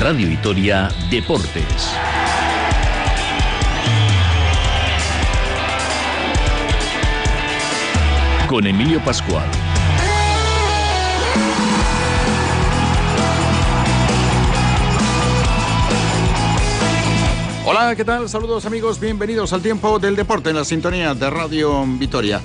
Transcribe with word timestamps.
Radio 0.00 0.28
Vitoria 0.28 0.88
Deportes. 1.10 1.90
Con 8.46 8.64
Emilio 8.64 9.00
Pascual. 9.04 9.44
Hola, 17.66 17.96
¿qué 17.96 18.04
tal? 18.04 18.28
Saludos 18.28 18.66
amigos, 18.66 19.00
bienvenidos 19.00 19.52
al 19.52 19.62
tiempo 19.62 19.98
del 19.98 20.14
deporte 20.14 20.50
en 20.50 20.56
la 20.56 20.64
sintonía 20.64 21.14
de 21.14 21.28
Radio 21.28 21.84
Vitoria. 21.86 22.40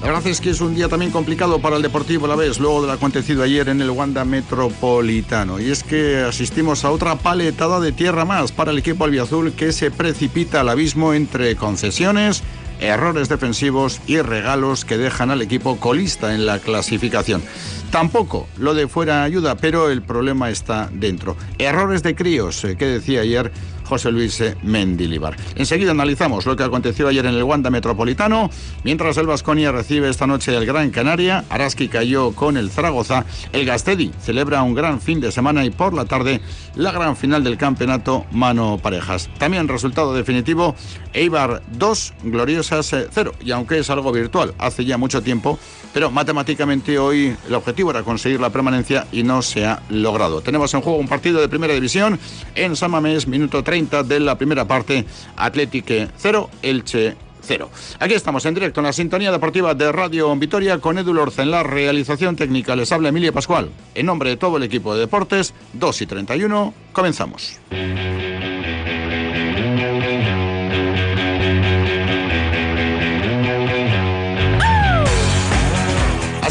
La 0.00 0.08
verdad 0.08 0.26
es 0.26 0.40
que 0.40 0.50
es 0.50 0.60
un 0.60 0.74
día 0.74 0.88
también 0.88 1.10
complicado 1.10 1.58
para 1.58 1.76
el 1.76 1.82
Deportivo 1.82 2.26
La 2.26 2.36
Vez, 2.36 2.60
luego 2.60 2.82
de 2.82 2.88
lo 2.88 2.92
acontecido 2.92 3.42
ayer 3.42 3.68
en 3.68 3.80
el 3.80 3.90
Wanda 3.90 4.24
Metropolitano. 4.24 5.58
Y 5.58 5.70
es 5.70 5.82
que 5.82 6.18
asistimos 6.18 6.84
a 6.84 6.90
otra 6.90 7.16
paletada 7.16 7.80
de 7.80 7.92
tierra 7.92 8.24
más 8.24 8.52
para 8.52 8.72
el 8.72 8.78
equipo 8.78 9.04
albiazul 9.04 9.52
que 9.52 9.72
se 9.72 9.90
precipita 9.90 10.60
al 10.60 10.68
abismo 10.68 11.14
entre 11.14 11.56
concesiones, 11.56 12.42
errores 12.78 13.30
defensivos 13.30 14.00
y 14.06 14.20
regalos 14.20 14.84
que 14.84 14.98
dejan 14.98 15.30
al 15.30 15.40
equipo 15.40 15.76
colista 15.78 16.34
en 16.34 16.44
la 16.44 16.58
clasificación. 16.58 17.42
Tampoco 17.90 18.48
lo 18.58 18.74
de 18.74 18.88
fuera 18.88 19.22
ayuda, 19.22 19.56
pero 19.56 19.88
el 19.90 20.02
problema 20.02 20.50
está 20.50 20.90
dentro. 20.92 21.36
Errores 21.58 22.02
de 22.02 22.14
críos, 22.14 22.62
eh, 22.64 22.76
que 22.76 22.86
decía 22.86 23.22
ayer 23.22 23.50
José 23.86 24.12
Luis 24.12 24.42
Mendilibar. 24.62 25.36
Enseguida 25.54 25.92
analizamos 25.92 26.44
lo 26.44 26.56
que 26.56 26.64
aconteció 26.64 27.08
ayer 27.08 27.24
en 27.26 27.34
el 27.34 27.42
Wanda 27.42 27.70
Metropolitano, 27.70 28.50
mientras 28.84 29.16
el 29.16 29.26
Vasconia 29.26 29.72
recibe 29.72 30.08
esta 30.08 30.26
noche 30.26 30.54
el 30.54 30.66
Gran 30.66 30.90
Canaria, 30.90 31.44
Araski 31.48 31.88
cayó 31.88 32.32
con 32.32 32.56
el 32.56 32.70
Zaragoza, 32.70 33.24
el 33.52 33.64
Gastedi 33.64 34.10
celebra 34.20 34.62
un 34.62 34.74
gran 34.74 35.00
fin 35.00 35.20
de 35.20 35.32
semana 35.32 35.64
y 35.64 35.70
por 35.70 35.94
la 35.94 36.04
tarde 36.04 36.40
la 36.74 36.92
gran 36.92 37.16
final 37.16 37.44
del 37.44 37.56
campeonato 37.56 38.26
mano 38.32 38.78
parejas. 38.82 39.30
También 39.38 39.68
resultado 39.68 40.12
definitivo, 40.14 40.74
Eibar 41.12 41.62
2, 41.72 42.14
Gloriosas 42.24 42.94
0, 43.10 43.32
y 43.44 43.52
aunque 43.52 43.78
es 43.78 43.88
algo 43.88 44.12
virtual, 44.12 44.54
hace 44.58 44.84
ya 44.84 44.98
mucho 44.98 45.22
tiempo, 45.22 45.58
pero 45.94 46.10
matemáticamente 46.10 46.98
hoy 46.98 47.34
el 47.46 47.54
objetivo 47.54 47.90
era 47.90 48.02
conseguir 48.02 48.40
la 48.40 48.50
permanencia 48.50 49.06
y 49.12 49.22
no 49.22 49.42
se 49.42 49.64
ha 49.64 49.82
logrado. 49.88 50.40
Tenemos 50.40 50.74
en 50.74 50.80
juego 50.80 50.98
un 50.98 51.08
partido 51.08 51.40
de 51.40 51.48
primera 51.48 51.72
división 51.72 52.18
en 52.54 52.76
San 52.76 52.90
Mamés, 52.90 53.26
minuto 53.26 53.62
30 53.62 53.75
de 53.76 54.20
la 54.20 54.38
primera 54.38 54.66
parte, 54.66 55.04
Atlético 55.36 56.10
0, 56.16 56.50
Elche 56.62 57.14
0. 57.42 57.70
Aquí 58.00 58.14
estamos 58.14 58.46
en 58.46 58.54
directo 58.54 58.80
en 58.80 58.86
la 58.86 58.92
sintonía 58.94 59.30
deportiva 59.30 59.74
de 59.74 59.92
Radio 59.92 60.34
Vitoria 60.34 60.78
con 60.78 60.96
Edu 60.96 61.12
Lorza 61.12 61.42
en 61.42 61.50
la 61.50 61.62
realización 61.62 62.36
técnica. 62.36 62.74
Les 62.74 62.90
habla 62.90 63.10
Emilia 63.10 63.32
Pascual. 63.32 63.70
En 63.94 64.06
nombre 64.06 64.30
de 64.30 64.38
todo 64.38 64.56
el 64.56 64.62
equipo 64.62 64.94
de 64.94 65.00
deportes, 65.00 65.52
2 65.74 66.02
y 66.02 66.06
31, 66.06 66.74
comenzamos. 66.92 67.60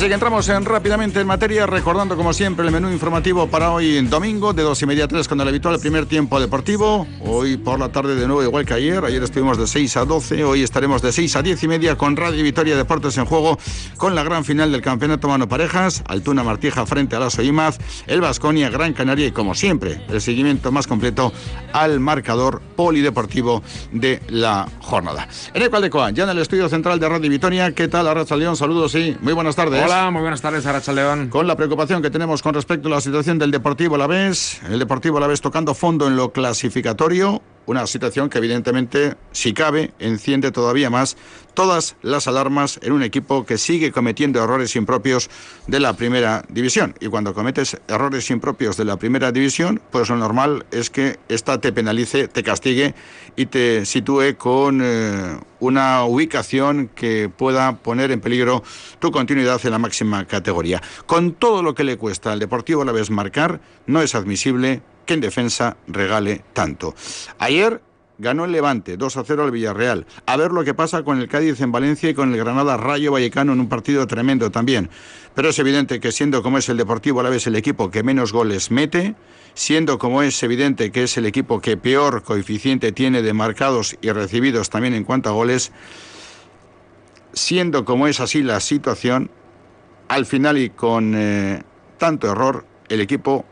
Que 0.05 0.13
entramos 0.13 0.47
en, 0.49 0.63
rápidamente 0.65 1.19
en 1.19 1.25
materia, 1.25 1.65
recordando 1.65 2.15
como 2.15 2.31
siempre 2.31 2.63
el 2.63 2.71
menú 2.71 2.91
informativo 2.91 3.47
para 3.47 3.71
hoy 3.71 3.97
en 3.97 4.07
domingo, 4.07 4.53
de 4.53 4.61
dos 4.61 4.79
y 4.83 4.85
media 4.85 5.05
a 5.05 5.07
3 5.07 5.27
con 5.27 5.41
el 5.41 5.47
habitual 5.47 5.79
primer 5.79 6.05
tiempo 6.05 6.39
deportivo. 6.39 7.07
Hoy 7.21 7.57
por 7.57 7.79
la 7.79 7.89
tarde 7.89 8.13
de 8.13 8.27
nuevo 8.27 8.43
igual 8.43 8.65
que 8.65 8.75
ayer. 8.75 9.03
Ayer 9.03 9.23
estuvimos 9.23 9.57
de 9.57 9.65
6 9.65 9.97
a 9.97 10.05
12, 10.05 10.43
hoy 10.43 10.61
estaremos 10.61 11.01
de 11.01 11.11
6 11.11 11.37
a 11.37 11.41
10 11.41 11.63
y 11.63 11.67
media 11.67 11.97
con 11.97 12.15
Radio 12.15 12.43
Vitoria 12.43 12.77
Deportes 12.77 13.17
en 13.17 13.25
juego 13.25 13.57
con 13.97 14.13
la 14.13 14.23
gran 14.23 14.45
final 14.45 14.71
del 14.71 14.83
Campeonato 14.83 15.27
Mano 15.27 15.49
Parejas, 15.49 16.03
Altuna 16.07 16.43
Martija 16.43 16.85
frente 16.85 17.15
a 17.15 17.19
la 17.19 17.31
Soimaz, 17.31 17.79
el 18.05 18.21
Vasconia, 18.21 18.69
Gran 18.69 18.93
Canaria 18.93 19.25
y 19.25 19.31
como 19.31 19.55
siempre 19.55 20.05
el 20.07 20.21
seguimiento 20.21 20.71
más 20.71 20.85
completo 20.85 21.33
al 21.73 21.99
marcador 21.99 22.61
polideportivo 22.75 23.63
de 23.91 24.21
la 24.29 24.67
jornada. 24.81 25.27
En 25.55 25.63
el 25.63 25.71
cual 25.71 25.81
de 25.81 25.89
Coan, 25.89 26.13
ya 26.13 26.25
en 26.25 26.29
el 26.29 26.39
estudio 26.39 26.69
central 26.69 26.99
de 26.99 27.09
Radio 27.09 27.27
Vitoria, 27.27 27.73
¿qué 27.73 27.87
tal 27.87 28.07
Arracha 28.07 28.35
León? 28.35 28.55
Saludos 28.55 28.93
y 28.93 29.17
muy 29.19 29.33
buenas 29.33 29.55
tardes. 29.55 29.83
Hola, 29.83 29.94
muy 30.11 30.21
buenas 30.21 30.41
tardes, 30.41 30.65
Aracha 30.65 30.91
León. 30.91 31.29
Con 31.29 31.47
la 31.47 31.55
preocupación 31.55 32.01
que 32.01 32.09
tenemos 32.09 32.41
con 32.41 32.53
respecto 32.53 32.89
a 32.89 32.91
la 32.91 33.01
situación 33.01 33.39
del 33.39 33.49
Deportivo 33.49 33.97
La 33.97 34.07
Vez, 34.07 34.61
el 34.69 34.77
Deportivo 34.77 35.19
La 35.19 35.27
Vez 35.27 35.39
tocando 35.39 35.73
fondo 35.73 36.07
en 36.07 36.17
lo 36.17 36.33
clasificatorio, 36.33 37.41
una 37.65 37.87
situación 37.87 38.29
que 38.29 38.39
evidentemente, 38.39 39.15
si 39.31 39.53
cabe, 39.53 39.93
enciende 39.99 40.51
todavía 40.51 40.89
más 40.89 41.15
todas 41.55 41.95
las 42.03 42.27
alarmas 42.27 42.79
en 42.83 42.93
un 42.93 43.01
equipo 43.01 43.45
que 43.45 43.57
sigue 43.57 43.91
cometiendo 43.91 44.43
errores 44.43 44.75
impropios 44.75 45.29
de 45.67 45.79
la 45.79 45.93
primera 45.93 46.45
división. 46.49 46.93
Y 46.99 47.07
cuando 47.07 47.33
cometes 47.33 47.77
errores 47.87 48.29
impropios 48.29 48.77
de 48.77 48.85
la 48.85 48.97
primera 48.97 49.31
división, 49.31 49.81
pues 49.91 50.09
lo 50.09 50.17
normal 50.17 50.65
es 50.71 50.89
que 50.89 51.17
esta 51.29 51.59
te 51.59 51.71
penalice, 51.71 52.27
te 52.27 52.43
castigue 52.43 52.93
y 53.35 53.47
te 53.47 53.85
sitúe 53.85 54.35
con 54.37 54.81
eh, 54.83 55.39
una 55.59 56.03
ubicación 56.05 56.89
que 56.93 57.29
pueda 57.35 57.77
poner 57.77 58.11
en 58.11 58.21
peligro 58.21 58.63
tu 58.99 59.11
continuidad 59.11 59.59
en 59.63 59.71
la 59.71 59.79
máxima 59.79 60.25
categoría. 60.25 60.81
Con 61.05 61.33
todo 61.33 61.63
lo 61.63 61.73
que 61.73 61.83
le 61.83 61.97
cuesta 61.97 62.31
al 62.31 62.39
Deportivo 62.39 62.81
a 62.81 62.85
la 62.85 62.91
vez 62.91 63.09
marcar, 63.09 63.61
no 63.87 64.01
es 64.01 64.13
admisible 64.13 64.81
que 65.05 65.13
en 65.13 65.21
defensa 65.21 65.77
regale 65.87 66.43
tanto. 66.53 66.95
Ayer 67.39 67.81
ganó 68.17 68.45
el 68.45 68.51
Levante 68.51 68.97
2 68.97 69.17
a 69.17 69.23
0 69.23 69.43
al 69.43 69.51
Villarreal. 69.51 70.05
A 70.25 70.37
ver 70.37 70.51
lo 70.51 70.63
que 70.63 70.73
pasa 70.73 71.03
con 71.03 71.19
el 71.19 71.27
Cádiz 71.27 71.59
en 71.61 71.71
Valencia 71.71 72.09
y 72.09 72.13
con 72.13 72.31
el 72.33 72.37
Granada 72.37 72.77
Rayo 72.77 73.11
Vallecano 73.11 73.53
en 73.53 73.59
un 73.59 73.69
partido 73.69 74.07
tremendo 74.07 74.51
también. 74.51 74.89
Pero 75.33 75.49
es 75.49 75.59
evidente 75.59 75.99
que 75.99 76.11
siendo 76.11 76.41
como 76.41 76.57
es 76.57 76.69
el 76.69 76.77
Deportivo 76.77 77.19
a 77.19 77.23
la 77.23 77.29
vez 77.29 77.47
el 77.47 77.55
equipo 77.55 77.91
que 77.91 78.03
menos 78.03 78.31
goles 78.31 78.71
mete, 78.71 79.15
siendo 79.53 79.97
como 79.97 80.21
es 80.21 80.41
evidente 80.43 80.91
que 80.91 81.03
es 81.03 81.17
el 81.17 81.25
equipo 81.25 81.61
que 81.61 81.77
peor 81.77 82.23
coeficiente 82.23 82.91
tiene 82.91 83.21
de 83.21 83.33
marcados 83.33 83.97
y 84.01 84.11
recibidos 84.11 84.69
también 84.69 84.93
en 84.93 85.03
cuanto 85.03 85.29
a 85.29 85.33
goles, 85.33 85.71
siendo 87.33 87.85
como 87.85 88.07
es 88.07 88.19
así 88.19 88.43
la 88.43 88.59
situación, 88.59 89.29
al 90.07 90.25
final 90.25 90.57
y 90.57 90.69
con 90.69 91.13
eh, 91.15 91.63
tanto 91.97 92.31
error, 92.31 92.65
el 92.89 93.01
equipo 93.01 93.45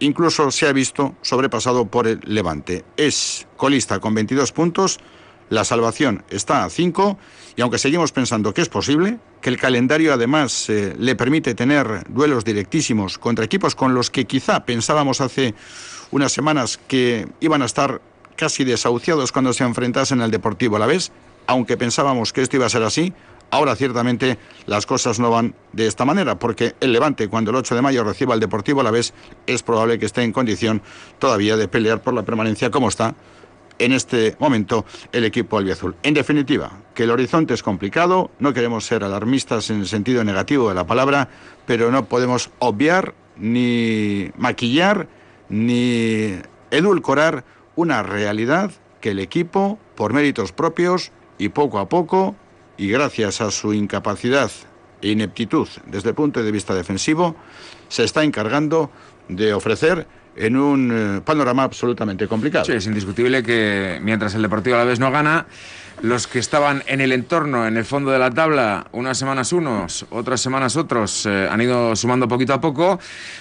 incluso 0.00 0.50
se 0.50 0.66
ha 0.66 0.72
visto 0.72 1.14
sobrepasado 1.22 1.86
por 1.86 2.06
el 2.06 2.20
Levante. 2.24 2.84
Es 2.96 3.46
colista 3.56 3.98
con 4.00 4.14
22 4.14 4.52
puntos, 4.52 5.00
la 5.48 5.64
salvación 5.64 6.24
está 6.28 6.64
a 6.64 6.70
5 6.70 7.18
y 7.56 7.62
aunque 7.62 7.78
seguimos 7.78 8.12
pensando 8.12 8.52
que 8.52 8.62
es 8.62 8.68
posible, 8.68 9.18
que 9.40 9.48
el 9.48 9.58
calendario 9.58 10.12
además 10.12 10.68
eh, 10.68 10.94
le 10.98 11.14
permite 11.14 11.54
tener 11.54 12.04
duelos 12.08 12.44
directísimos 12.44 13.18
contra 13.18 13.44
equipos 13.44 13.74
con 13.74 13.94
los 13.94 14.10
que 14.10 14.24
quizá 14.24 14.64
pensábamos 14.64 15.20
hace 15.20 15.54
unas 16.10 16.32
semanas 16.32 16.78
que 16.88 17.28
iban 17.40 17.62
a 17.62 17.66
estar 17.66 18.00
casi 18.36 18.64
desahuciados 18.64 19.32
cuando 19.32 19.52
se 19.52 19.64
enfrentasen 19.64 20.20
al 20.20 20.30
Deportivo 20.30 20.76
a 20.76 20.78
la 20.78 20.86
vez, 20.86 21.12
aunque 21.46 21.76
pensábamos 21.76 22.32
que 22.32 22.42
esto 22.42 22.56
iba 22.56 22.66
a 22.66 22.70
ser 22.70 22.82
así, 22.82 23.12
Ahora 23.50 23.76
ciertamente 23.76 24.38
las 24.66 24.86
cosas 24.86 25.18
no 25.20 25.30
van 25.30 25.54
de 25.72 25.86
esta 25.86 26.04
manera, 26.04 26.38
porque 26.38 26.74
el 26.80 26.92
Levante, 26.92 27.28
cuando 27.28 27.50
el 27.50 27.56
8 27.56 27.74
de 27.76 27.82
mayo 27.82 28.04
reciba 28.04 28.34
al 28.34 28.40
Deportivo 28.40 28.80
a 28.80 28.84
la 28.84 28.90
vez, 28.90 29.14
es 29.46 29.62
probable 29.62 29.98
que 29.98 30.06
esté 30.06 30.22
en 30.22 30.32
condición 30.32 30.82
todavía 31.18 31.56
de 31.56 31.68
pelear 31.68 32.02
por 32.02 32.14
la 32.14 32.24
permanencia 32.24 32.70
como 32.70 32.88
está 32.88 33.14
en 33.78 33.92
este 33.92 34.36
momento 34.38 34.84
el 35.12 35.24
equipo 35.24 35.58
albiazul. 35.58 35.94
En 36.02 36.14
definitiva, 36.14 36.72
que 36.94 37.04
el 37.04 37.10
horizonte 37.10 37.54
es 37.54 37.62
complicado, 37.62 38.30
no 38.38 38.52
queremos 38.52 38.84
ser 38.84 39.04
alarmistas 39.04 39.70
en 39.70 39.80
el 39.80 39.86
sentido 39.86 40.24
negativo 40.24 40.68
de 40.68 40.74
la 40.74 40.86
palabra, 40.86 41.28
pero 41.66 41.90
no 41.90 42.06
podemos 42.06 42.50
obviar 42.58 43.14
ni 43.36 44.30
maquillar 44.36 45.08
ni 45.48 46.36
edulcorar 46.70 47.44
una 47.76 48.02
realidad 48.02 48.70
que 49.00 49.10
el 49.10 49.18
equipo, 49.18 49.78
por 49.94 50.12
méritos 50.12 50.52
propios 50.52 51.12
y 51.38 51.50
poco 51.50 51.78
a 51.78 51.88
poco, 51.88 52.34
y 52.76 52.88
gracias 52.88 53.40
a 53.40 53.50
su 53.50 53.72
incapacidad 53.72 54.50
e 55.02 55.08
ineptitud 55.08 55.68
desde 55.86 56.10
el 56.10 56.14
punto 56.14 56.42
de 56.42 56.50
vista 56.50 56.74
defensivo, 56.74 57.36
se 57.88 58.04
está 58.04 58.24
encargando 58.24 58.90
de 59.28 59.52
ofrecer 59.54 60.06
en 60.36 60.56
un 60.56 60.90
eh, 60.92 61.20
panorama 61.24 61.62
absolutamente 61.64 62.28
complicado. 62.28 62.64
Sí, 62.64 62.72
es 62.72 62.86
indiscutible 62.86 63.42
que 63.42 63.98
mientras 64.02 64.34
el 64.34 64.42
Deportivo 64.42 64.76
a 64.76 64.80
la 64.80 64.84
vez 64.84 65.00
no 65.00 65.10
gana, 65.10 65.46
los 66.02 66.26
que 66.26 66.38
estaban 66.38 66.82
en 66.86 67.00
el 67.00 67.12
entorno, 67.12 67.66
en 67.66 67.76
el 67.76 67.84
fondo 67.84 68.10
de 68.10 68.18
la 68.18 68.30
tabla, 68.30 68.86
unas 68.92 69.16
semanas 69.16 69.52
unos, 69.52 70.06
otras 70.10 70.40
semanas 70.40 70.76
otros, 70.76 71.26
eh, 71.26 71.48
han 71.50 71.60
ido 71.60 71.96
sumando 71.96 72.28
poquito 72.28 72.52
a 72.52 72.60
poco. 72.60 72.98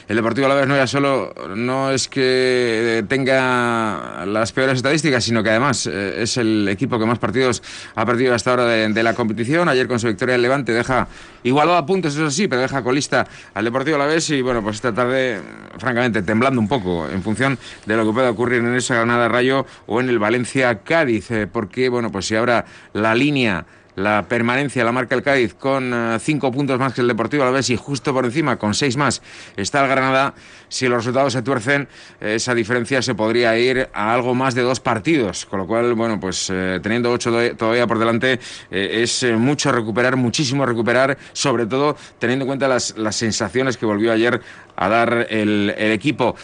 El 0.07 0.16
Deportivo 0.16 0.46
a 0.46 0.50
la 0.50 0.56
vez 0.56 0.68
no 0.68 0.75
ya 0.75 0.88
solo 0.88 1.34
no 1.56 1.92
es 1.92 2.07
que 2.07 3.04
tenga 3.10 4.25
las 4.25 4.52
peores 4.52 4.78
estadísticas, 4.78 5.24
sino 5.24 5.44
que 5.44 5.50
además 5.50 5.88
eh, 5.88 6.24
es 6.24 6.38
el 6.38 6.68
equipo 6.69 6.98
que 6.98 7.06
más 7.06 7.19
partidos 7.19 7.62
ha 7.96 8.06
perdido 8.06 8.34
hasta 8.34 8.52
ahora 8.52 8.66
de, 8.66 9.04
la 9.04 9.13
competición. 9.13 9.68
Ayer 9.68 9.88
con 9.88 10.00
su 10.00 10.07
victoria 10.07 10.36
el 10.36 10.42
Levante 10.42 10.72
deja 10.72 11.07
igualado 11.44 11.78
a 11.78 11.86
puntos, 11.86 12.16
eso 12.16 12.31
sí, 12.31 12.48
pero 12.48 12.62
deja 12.62 12.84
colista 12.84 13.28
al 13.54 13.66
Deportivo 13.66 13.98
a 13.98 14.00
la 14.00 14.06
vez 14.06 14.30
y 14.30 14.42
bueno, 14.42 14.63
pues 14.63 14.78
esta 14.78 14.94
tarde, 14.94 15.42
francamente, 15.78 16.22
temblando 16.22 16.60
un 16.62 16.68
poco 16.68 17.07
en 17.10 17.22
función 17.22 17.60
de 17.86 17.98
lo 17.98 18.06
que 18.06 18.13
pueda 18.13 18.31
ocurrir 18.31 18.62
en 18.62 18.75
esa 18.75 18.96
Granada 18.96 19.28
Rayo 19.28 19.66
o 19.88 20.00
en 20.00 20.10
el 20.10 20.19
Valencia 20.19 20.80
Cádiz, 20.80 21.30
eh, 21.31 21.48
porque 21.52 21.90
bueno, 21.90 22.12
pues 22.12 22.25
si 22.25 22.36
ahora 22.45 22.65
la 22.94 23.15
línea 23.15 23.65
la 23.95 24.25
permanencia 24.27 24.83
la 24.83 24.92
marca 24.92 25.15
el 25.15 25.24
Cádiz 25.24 25.53
con 25.53 25.94
eh, 25.94 26.18
cinco 26.19 26.51
puntos 26.51 26.77
más 26.77 26.94
que 26.94 27.00
el 27.00 27.07
Deportivo 27.07 27.44
a 27.44 27.45
la 27.45 27.51
vez 27.53 27.69
y 27.69 27.77
justo 27.77 28.13
por 28.13 28.25
encima 28.25 28.57
con 28.57 28.74
seis 28.74 28.97
más 28.97 29.21
está 29.56 29.81
el 29.81 29.89
Granada. 29.89 30.33
Si 30.68 30.88
los 30.88 30.97
resultados 30.97 31.31
se 31.31 31.42
tuercen, 31.42 31.88
esa 32.19 32.53
diferencia 32.53 33.01
se 33.01 33.15
podría 33.15 33.57
ir 33.57 33.88
a 33.94 34.13
algo 34.13 34.36
más 34.36 34.56
de 34.56 34.63
dos 34.63 34.81
partidos, 34.81 35.45
con 35.45 35.59
lo 35.59 35.68
cual, 35.68 35.94
bueno, 35.94 36.19
pues 36.19 36.50
eh, 36.51 36.80
teniendo 36.81 37.12
ocho 37.12 37.31
todavía 37.56 37.88
por 37.88 38.00
delante, 38.00 38.39
eh, 38.71 39.03
es 39.03 39.24
mucho 39.38 39.71
recuperar, 39.71 40.18
muchísimo 40.18 40.65
recuperar, 40.65 41.18
sobre 41.31 41.65
todo 41.68 41.95
teniendo 42.19 42.44
en 42.44 42.47
cuenta 42.47 42.68
las, 42.68 42.97
las 42.97 43.15
sensaciones 43.15 43.77
que 43.77 43.86
volvió 43.86 44.12
ayer 44.12 44.42
a 44.75 44.89
dar 44.89 45.27
el, 45.30 45.74
el 45.77 45.92
equipo. 45.94 46.36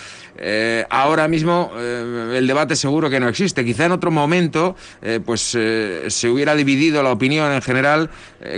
Eh, 0.43 0.83
ahora 0.89 1.27
mismo 1.27 1.71
eh, 1.77 2.33
el 2.39 2.47
debate 2.47 2.75
seguro 2.75 3.11
que 3.11 3.19
no 3.19 3.27
existe. 3.27 3.63
Quizá 3.63 3.85
en 3.85 3.91
otro 3.91 4.09
momento 4.09 4.75
eh, 5.03 5.19
pues 5.23 5.41
se 5.41 6.29
hubiera 6.29 6.55
dividido 6.55 7.03
la 7.03 7.11
opinión 7.11 7.51
en 7.51 7.61
general 7.61 8.09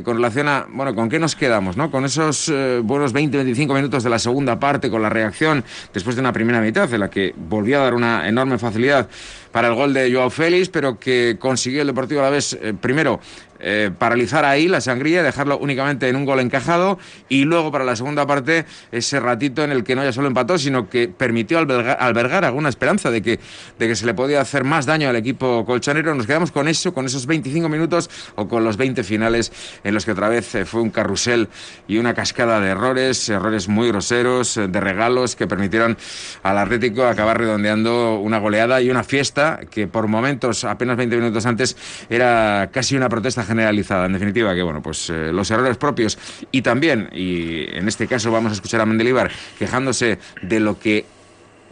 con 0.03 0.15
relación 0.15 0.47
a, 0.47 0.65
bueno, 0.69 0.95
¿con 0.95 1.09
qué 1.09 1.19
nos 1.19 1.35
quedamos? 1.35 1.75
¿no? 1.75 1.91
Con 1.91 2.05
esos 2.05 2.49
buenos 2.83 3.13
20-25 3.13 3.75
minutos 3.75 4.03
de 4.03 4.09
la 4.09 4.17
segunda 4.17 4.57
parte, 4.57 4.89
con 4.89 5.01
la 5.01 5.09
reacción 5.09 5.63
después 5.93 6.15
de 6.15 6.21
una 6.21 6.31
primera 6.31 6.61
mitad 6.61 6.91
en 6.93 7.01
la 7.01 7.09
que 7.09 7.33
volvió 7.35 7.81
a 7.81 7.83
dar 7.83 7.93
una 7.93 8.29
enorme 8.29 8.57
facilidad 8.57 9.09
para 9.51 9.67
el 9.67 9.73
gol 9.75 9.93
de 9.93 10.11
Joao 10.11 10.29
Félix, 10.29 10.69
pero 10.69 10.97
que 10.97 11.35
consiguió 11.37 11.81
el 11.81 11.87
Deportivo 11.87 12.21
a 12.21 12.23
la 12.23 12.29
vez, 12.29 12.57
primero, 12.79 13.19
eh, 13.65 13.91
paralizar 13.97 14.43
ahí 14.43 14.67
la 14.67 14.81
sangría, 14.81 15.23
dejarlo 15.23 15.57
únicamente 15.57 16.09
en 16.09 16.17
un 16.17 16.25
gol 16.25 16.41
encajado 16.41 16.99
y 17.29 17.45
luego 17.45 17.71
para 17.71 17.85
la 17.85 17.95
segunda 17.95 18.27
parte 18.27 18.65
ese 18.91 19.21
ratito 19.21 19.63
en 19.63 19.71
el 19.71 19.85
que 19.85 19.95
no 19.95 20.03
ya 20.03 20.11
solo 20.11 20.27
empató, 20.27 20.57
sino 20.57 20.89
que 20.89 21.07
permitió 21.07 21.59
albergar, 21.59 22.43
alguna 22.43 22.67
esperanza 22.67 23.09
de 23.09 23.21
que, 23.21 23.39
de 23.79 23.87
que 23.87 23.95
se 23.95 24.05
le 24.05 24.13
podía 24.13 24.41
hacer 24.41 24.65
más 24.65 24.85
daño 24.85 25.07
al 25.07 25.15
equipo 25.15 25.63
colchonero. 25.65 26.13
Nos 26.13 26.27
quedamos 26.27 26.51
con 26.51 26.67
eso, 26.67 26.93
con 26.93 27.05
esos 27.05 27.25
25 27.25 27.69
minutos 27.69 28.09
o 28.35 28.49
con 28.49 28.65
los 28.65 28.75
20 28.75 29.01
finales 29.03 29.51
en 29.85 29.93
los 29.93 30.03
que 30.03 30.11
otra 30.11 30.27
vez 30.27 30.53
eh, 30.55 30.65
fue 30.65 30.81
un 30.81 30.89
carrusel 30.89 31.47
y 31.87 31.97
una 31.97 32.13
cascada 32.13 32.59
de 32.59 32.69
errores, 32.69 33.29
errores 33.29 33.69
muy 33.69 33.87
groseros, 33.87 34.57
eh, 34.57 34.67
de 34.67 34.79
regalos 34.81 35.37
que 35.37 35.47
permitieron 35.47 35.97
al 36.43 36.57
Atlético 36.57 37.05
acabar 37.05 37.37
redondeando 37.37 38.19
una 38.19 38.39
goleada 38.39 38.81
y 38.81 38.89
una 38.89 39.05
fiesta 39.05 39.61
que 39.71 39.87
por 39.87 40.07
momentos, 40.07 40.65
apenas 40.65 40.97
20 40.97 41.15
minutos 41.15 41.45
antes, 41.45 41.77
era 42.09 42.69
casi 42.73 42.97
una 42.97 43.07
protesta 43.07 43.43
generalizada. 43.53 44.05
En 44.05 44.13
definitiva, 44.13 44.53
que 44.53 44.63
bueno, 44.63 44.81
pues 44.81 45.09
eh, 45.09 45.31
los 45.31 45.49
errores 45.51 45.77
propios 45.77 46.17
y 46.51 46.61
también, 46.61 47.09
y 47.13 47.65
en 47.75 47.87
este 47.87 48.07
caso 48.07 48.31
vamos 48.31 48.51
a 48.51 48.55
escuchar 48.55 48.81
a 48.81 48.85
Mendelibar 48.85 49.31
quejándose 49.57 50.19
de 50.41 50.59
lo 50.59 50.79
que 50.79 51.05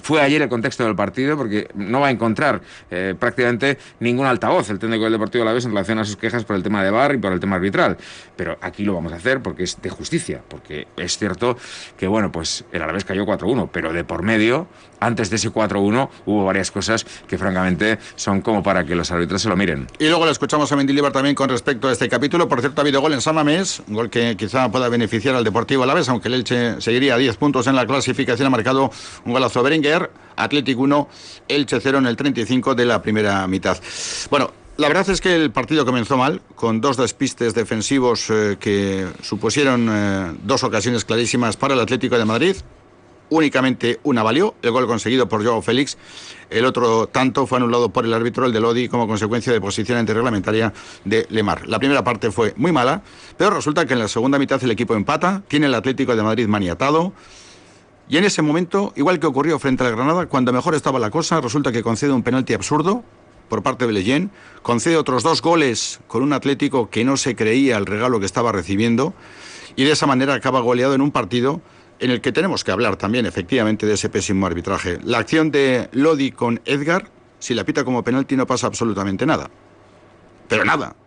fue 0.02 0.22
ayer 0.22 0.42
el 0.42 0.50
contexto 0.50 0.84
del 0.84 0.96
partido, 0.96 1.38
porque 1.38 1.68
no 1.76 2.00
va 2.00 2.08
a 2.08 2.12
encontrar 2.12 2.62
eh, 2.90 3.16
prácticamente 3.18 3.78
ningún 4.00 4.26
altavoz 4.26 4.70
el 4.70 4.80
técnico 4.80 5.04
del 5.04 5.14
Deportivo 5.14 5.44
Alavés 5.44 5.66
en 5.66 5.72
relación 5.72 6.00
a 6.00 6.06
sus 6.06 6.18
quejas 6.18 6.44
por 6.44 6.56
el 6.56 6.64
tema 6.64 6.84
de 6.84 6.92
VAR 6.92 7.16
y 7.16 7.18
por 7.18 7.32
el 7.34 7.40
tema 7.40 7.56
arbitral. 7.56 7.98
Pero 8.36 8.58
aquí 8.62 8.84
lo 8.84 8.94
vamos 8.94 9.14
a 9.14 9.18
hacer 9.18 9.42
porque 9.42 9.64
es 9.64 9.82
de 9.82 9.90
justicia, 9.90 10.42
porque 10.48 10.88
es 10.98 11.18
cierto 11.18 11.58
que, 11.98 12.08
bueno, 12.08 12.32
pues 12.32 12.66
el 12.72 12.82
Alavés 12.82 13.06
cayó 13.06 13.26
4-1, 13.26 13.70
pero 13.72 13.94
de 13.94 14.04
por 14.04 14.24
medio, 14.24 14.68
antes 15.00 15.30
de 15.30 15.36
ese 15.36 15.52
4-1, 15.52 16.10
hubo 16.26 16.46
varias 16.46 16.72
cosas 16.72 17.06
que 17.28 17.38
francamente 17.38 18.00
son 18.16 18.42
como 18.42 18.64
para 18.64 18.86
que 18.86 18.96
los 18.96 19.12
árbitros 19.12 19.42
se 19.42 19.50
lo 19.50 19.56
miren. 19.56 19.88
Y 20.00 20.08
luego 20.08 20.26
le 20.26 20.32
escuchamos 20.32 20.72
a 20.72 20.76
Mendilibar 20.76 21.12
también 21.12 21.36
con 21.36 21.50
respecto 21.50 21.88
a 21.88 21.92
este 21.92 22.08
capítulo. 22.10 22.48
Por 22.48 22.62
cierto, 22.62 22.82
ha 22.82 22.84
habido 22.84 23.02
gol 23.02 23.14
en 23.14 23.22
San 23.22 23.36
Mamés, 23.36 23.82
gol 23.88 24.10
que 24.10 24.36
quizá 24.38 24.70
pueda 24.72 24.90
beneficiar 24.90 25.36
al 25.36 25.44
Deportivo 25.44 25.84
Alavés, 25.84 26.10
aunque 26.10 26.28
el 26.28 26.36
Elche 26.36 26.82
seguiría 26.82 27.16
a 27.16 27.18
10 27.18 27.38
puntos 27.38 27.68
en 27.68 27.76
la 27.76 27.86
clasificación. 27.86 28.48
Ha 28.48 28.50
marcado 28.50 28.92
un 29.26 29.34
golazo 29.34 29.64
Berenguer 29.64 29.91
Atlético 30.36 30.82
1, 30.82 31.10
Elche 31.48 31.80
0 31.80 32.00
en 32.00 32.06
el 32.08 32.16
35 32.16 32.76
de 32.76 32.86
la 32.86 33.02
primera 33.02 33.48
mitad. 33.48 33.78
Bueno, 34.30 34.52
la 34.78 34.88
verdad 34.88 35.10
es 35.10 35.22
que 35.22 35.36
el 35.36 35.52
partido 35.52 35.86
comenzó 35.86 36.18
mal, 36.18 36.42
con 36.56 36.82
dos 36.82 36.98
despistes 36.98 37.54
defensivos 37.54 38.30
eh, 38.30 38.58
que 38.60 39.06
supusieron 39.22 39.88
eh, 39.92 40.34
dos 40.44 40.64
ocasiones 40.64 41.06
clarísimas 41.06 41.58
para 41.58 41.74
el 41.74 41.80
Atlético 41.80 42.18
de 42.18 42.26
Madrid. 42.26 42.56
Únicamente 43.30 44.00
una 44.04 44.24
valió, 44.24 44.56
el 44.62 44.72
gol 44.72 44.88
conseguido 44.88 45.30
por 45.30 45.46
Joao 45.46 45.62
Félix. 45.62 45.98
El 46.50 46.66
otro 46.66 47.08
tanto 47.08 47.48
fue 47.48 47.60
anulado 47.60 47.90
por 47.90 48.06
el 48.06 48.14
árbitro, 48.14 48.46
el 48.46 48.52
de 48.52 48.60
Lodi, 48.60 48.90
como 48.90 49.08
consecuencia 49.08 49.54
de 49.54 49.62
posición 49.62 50.00
antirreglamentaria 50.00 50.74
de 51.06 51.28
Lemar. 51.30 51.68
La 51.68 51.80
primera 51.80 52.04
parte 52.04 52.32
fue 52.32 52.54
muy 52.58 52.72
mala, 52.72 53.04
pero 53.38 53.52
resulta 53.52 53.86
que 53.86 53.94
en 53.94 54.00
la 54.00 54.08
segunda 54.08 54.38
mitad 54.38 54.62
el 54.64 54.72
equipo 54.72 54.96
empata, 54.96 55.44
tiene 55.48 55.68
el 55.68 55.76
Atlético 55.76 56.16
de 56.16 56.24
Madrid 56.24 56.48
maniatado. 56.48 57.14
Y 58.12 58.18
en 58.18 58.26
ese 58.26 58.42
momento, 58.42 58.92
igual 58.98 59.22
que 59.22 59.28
ocurrió 59.28 59.58
frente 59.58 59.86
al 59.86 59.96
Granada, 59.96 60.26
cuando 60.26 60.52
mejor 60.52 60.76
estaba 60.76 61.00
la 61.00 61.10
cosa, 61.10 61.40
resulta 61.40 61.72
que 61.72 61.82
concede 61.82 62.12
un 62.12 62.24
penalti 62.24 62.54
absurdo 62.54 63.06
por 63.48 63.64
parte 63.64 63.88
de 63.88 63.94
Leyen, 63.94 64.32
concede 64.64 64.98
otros 64.98 65.24
dos 65.24 65.42
goles 65.42 66.02
con 66.08 66.22
un 66.22 66.34
Atlético 66.34 66.90
que 66.90 67.06
no 67.06 67.16
se 67.16 67.38
creía 67.38 67.78
el 67.78 67.86
regalo 67.86 68.20
que 68.20 68.26
estaba 68.26 68.52
recibiendo 68.52 69.14
y 69.78 69.86
de 69.86 69.94
esa 69.94 70.08
manera 70.08 70.34
acaba 70.34 70.60
goleado 70.60 70.94
en 70.94 71.00
un 71.00 71.12
partido 71.12 71.62
en 72.00 72.12
el 72.12 72.20
que 72.20 72.34
tenemos 72.34 72.66
que 72.66 72.74
hablar 72.74 72.98
también 72.98 73.26
efectivamente 73.26 73.86
de 73.86 73.94
ese 73.94 74.10
pésimo 74.10 74.46
arbitraje. 74.46 75.00
La 75.06 75.20
acción 75.20 75.50
de 75.50 75.88
Lodi 75.94 76.34
con 76.34 76.60
Edgar, 76.66 77.08
si 77.40 77.54
la 77.54 77.64
pita 77.64 77.86
como 77.86 78.04
penalti 78.04 78.36
no 78.36 78.46
pasa 78.46 78.68
absolutamente 78.68 79.26
nada. 79.26 79.50
Pero 80.50 80.66
nada, 80.66 80.98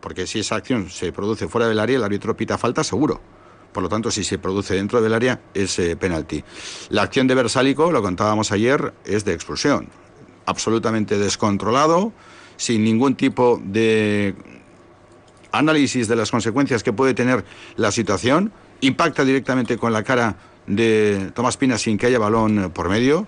porque 0.00 0.26
si 0.26 0.38
esa 0.38 0.56
acción 0.56 0.88
se 0.88 1.12
produce 1.12 1.46
fuera 1.46 1.68
del 1.68 1.78
área, 1.78 1.98
el 1.98 2.04
árbitro 2.04 2.34
pita 2.34 2.56
falta 2.56 2.82
seguro. 2.82 3.20
Por 3.74 3.82
lo 3.82 3.88
tanto, 3.88 4.12
si 4.12 4.22
se 4.22 4.38
produce 4.38 4.74
dentro 4.74 5.02
del 5.02 5.12
área, 5.12 5.40
es 5.52 5.80
penalti. 5.98 6.44
La 6.90 7.02
acción 7.02 7.26
de 7.26 7.34
Versálico, 7.34 7.90
lo 7.90 8.00
contábamos 8.02 8.52
ayer, 8.52 8.94
es 9.04 9.24
de 9.24 9.34
expulsión. 9.34 9.88
Absolutamente 10.46 11.18
descontrolado, 11.18 12.12
sin 12.56 12.84
ningún 12.84 13.16
tipo 13.16 13.60
de 13.64 14.36
análisis 15.50 16.06
de 16.06 16.14
las 16.14 16.30
consecuencias 16.30 16.84
que 16.84 16.92
puede 16.92 17.14
tener 17.14 17.44
la 17.74 17.90
situación. 17.90 18.52
Impacta 18.80 19.24
directamente 19.24 19.76
con 19.76 19.92
la 19.92 20.04
cara 20.04 20.36
de 20.68 21.32
Tomás 21.34 21.56
Pina 21.56 21.76
sin 21.76 21.98
que 21.98 22.06
haya 22.06 22.20
balón 22.20 22.70
por 22.72 22.88
medio. 22.88 23.26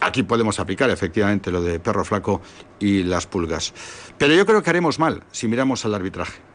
Aquí 0.00 0.22
podemos 0.22 0.60
aplicar 0.60 0.88
efectivamente 0.90 1.50
lo 1.50 1.62
de 1.62 1.80
perro 1.80 2.04
flaco 2.04 2.42
y 2.78 3.02
las 3.02 3.26
pulgas. 3.26 3.74
Pero 4.18 4.34
yo 4.34 4.46
creo 4.46 4.62
que 4.62 4.70
haremos 4.70 5.00
mal 5.00 5.24
si 5.32 5.48
miramos 5.48 5.84
al 5.84 5.94
arbitraje. 5.94 6.51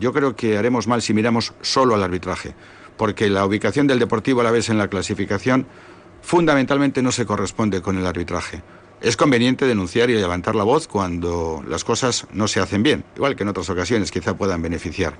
Yo 0.00 0.14
creo 0.14 0.34
que 0.34 0.56
haremos 0.56 0.86
mal 0.86 1.02
si 1.02 1.12
miramos 1.12 1.52
solo 1.60 1.94
al 1.94 2.02
arbitraje, 2.02 2.54
porque 2.96 3.28
la 3.28 3.44
ubicación 3.44 3.86
del 3.86 3.98
Deportivo 3.98 4.40
a 4.40 4.44
la 4.44 4.50
vez 4.50 4.70
en 4.70 4.78
la 4.78 4.88
clasificación 4.88 5.66
fundamentalmente 6.22 7.02
no 7.02 7.12
se 7.12 7.26
corresponde 7.26 7.82
con 7.82 7.98
el 7.98 8.06
arbitraje. 8.06 8.62
Es 9.02 9.16
conveniente 9.16 9.66
denunciar 9.66 10.08
y 10.08 10.14
levantar 10.14 10.54
la 10.54 10.64
voz 10.64 10.88
cuando 10.88 11.62
las 11.68 11.84
cosas 11.84 12.26
no 12.32 12.48
se 12.48 12.60
hacen 12.60 12.82
bien, 12.82 13.04
igual 13.14 13.36
que 13.36 13.42
en 13.42 13.50
otras 13.50 13.68
ocasiones 13.68 14.10
quizá 14.10 14.36
puedan 14.36 14.62
beneficiar. 14.62 15.14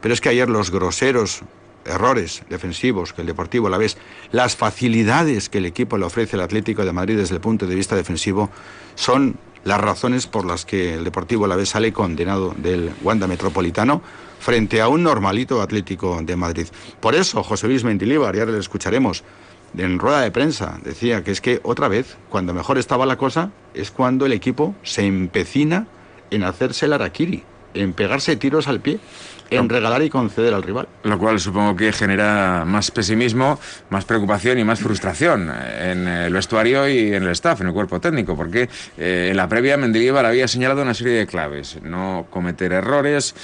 Pero 0.00 0.12
es 0.12 0.20
que 0.20 0.30
ayer 0.30 0.48
los 0.50 0.72
groseros 0.72 1.42
errores 1.84 2.42
defensivos 2.48 3.12
que 3.12 3.20
el 3.20 3.28
Deportivo 3.28 3.68
a 3.68 3.70
la 3.70 3.78
vez, 3.78 3.98
las 4.32 4.56
facilidades 4.56 5.48
que 5.48 5.58
el 5.58 5.66
equipo 5.66 5.96
le 5.96 6.06
ofrece 6.06 6.34
al 6.34 6.42
Atlético 6.42 6.84
de 6.84 6.92
Madrid 6.92 7.16
desde 7.16 7.36
el 7.36 7.40
punto 7.40 7.66
de 7.66 7.74
vista 7.74 7.94
defensivo, 7.94 8.50
son 8.96 9.36
las 9.64 9.80
razones 9.80 10.26
por 10.26 10.44
las 10.44 10.64
que 10.64 10.94
el 10.94 11.04
Deportivo 11.04 11.46
la 11.46 11.56
vez 11.56 11.70
sale 11.70 11.92
condenado 11.92 12.54
del 12.56 12.92
Wanda 13.02 13.26
Metropolitano 13.26 14.02
frente 14.38 14.80
a 14.80 14.88
un 14.88 15.02
normalito 15.02 15.62
Atlético 15.62 16.20
de 16.22 16.36
Madrid. 16.36 16.66
Por 17.00 17.14
eso 17.14 17.42
José 17.42 17.66
Luis 17.66 17.82
Mendilibar, 17.82 18.36
y 18.36 18.40
ahora 18.40 18.52
le 18.52 18.58
escucharemos, 18.58 19.24
en 19.76 19.98
rueda 19.98 20.20
de 20.20 20.30
prensa 20.30 20.78
decía 20.84 21.24
que 21.24 21.32
es 21.32 21.40
que 21.40 21.60
otra 21.64 21.88
vez, 21.88 22.16
cuando 22.28 22.54
mejor 22.54 22.78
estaba 22.78 23.06
la 23.06 23.16
cosa, 23.16 23.50
es 23.72 23.90
cuando 23.90 24.26
el 24.26 24.32
equipo 24.32 24.74
se 24.82 25.06
empecina 25.06 25.86
en 26.30 26.44
hacerse 26.44 26.86
el 26.86 26.92
araquiri, 26.92 27.42
en 27.74 27.92
pegarse 27.92 28.36
tiros 28.36 28.68
al 28.68 28.80
pie 28.80 29.00
en 29.50 29.68
regalar 29.68 30.02
y 30.02 30.10
conceder 30.10 30.54
al 30.54 30.62
rival. 30.62 30.88
Lo 31.02 31.18
cual 31.18 31.38
supongo 31.40 31.76
que 31.76 31.92
genera 31.92 32.64
más 32.66 32.90
pesimismo, 32.90 33.58
más 33.90 34.04
preocupación 34.04 34.58
y 34.58 34.64
más 34.64 34.80
frustración 34.80 35.50
en 35.50 36.08
el 36.08 36.32
vestuario 36.32 36.88
y 36.88 37.14
en 37.14 37.22
el 37.22 37.30
staff, 37.30 37.60
en 37.60 37.68
el 37.68 37.72
cuerpo 37.72 38.00
técnico, 38.00 38.36
porque 38.36 38.68
eh, 38.96 39.28
en 39.30 39.36
la 39.36 39.48
previa 39.48 39.76
Mendilibar 39.76 40.24
había 40.26 40.48
señalado 40.48 40.82
una 40.82 40.94
serie 40.94 41.14
de 41.14 41.26
claves, 41.26 41.78
no 41.82 42.26
cometer 42.30 42.72
errores, 42.72 43.34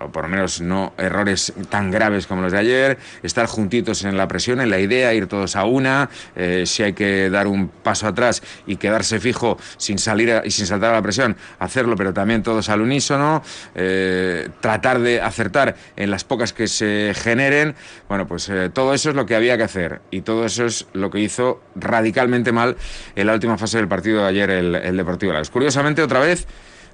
o 0.00 0.10
por 0.10 0.24
lo 0.24 0.30
menos 0.30 0.60
no 0.60 0.92
errores 0.98 1.52
tan 1.68 1.90
graves 1.90 2.26
como 2.26 2.42
los 2.42 2.52
de 2.52 2.58
ayer, 2.58 2.98
estar 3.22 3.46
juntitos 3.46 4.04
en 4.04 4.16
la 4.16 4.26
presión, 4.28 4.60
en 4.60 4.70
la 4.70 4.78
idea, 4.78 5.12
ir 5.14 5.26
todos 5.26 5.56
a 5.56 5.64
una, 5.64 6.08
eh, 6.34 6.64
si 6.66 6.82
hay 6.82 6.92
que 6.94 7.30
dar 7.30 7.46
un 7.46 7.68
paso 7.68 8.06
atrás 8.06 8.42
y 8.66 8.76
quedarse 8.76 9.20
fijo 9.20 9.58
sin 9.76 9.98
salir 9.98 10.42
y 10.44 10.50
sin 10.50 10.66
saltar 10.66 10.90
a 10.90 10.94
la 10.94 11.02
presión, 11.02 11.36
hacerlo, 11.58 11.96
pero 11.96 12.12
también 12.12 12.42
todos 12.42 12.68
al 12.68 12.80
unísono, 12.80 13.42
eh, 13.74 14.48
tratar 14.60 15.00
de 15.00 15.20
acertar 15.20 15.76
en 15.96 16.10
las 16.10 16.24
pocas 16.24 16.52
que 16.52 16.66
se 16.66 17.12
generen, 17.14 17.74
bueno, 18.08 18.26
pues 18.26 18.48
eh, 18.48 18.70
todo 18.72 18.94
eso 18.94 19.10
es 19.10 19.16
lo 19.16 19.26
que 19.26 19.34
había 19.34 19.56
que 19.56 19.64
hacer 19.64 20.00
y 20.10 20.22
todo 20.22 20.46
eso 20.46 20.64
es 20.64 20.86
lo 20.92 21.10
que 21.10 21.20
hizo 21.20 21.60
radicalmente 21.74 22.52
mal 22.52 22.76
en 23.16 23.26
la 23.26 23.34
última 23.34 23.58
fase 23.58 23.78
del 23.78 23.88
partido 23.88 24.22
de 24.22 24.28
ayer 24.28 24.50
el, 24.50 24.74
el 24.74 24.96
Deportivo 24.96 25.32
Laves. 25.32 25.50
Curiosamente, 25.50 26.02
otra 26.02 26.20
vez, 26.20 26.46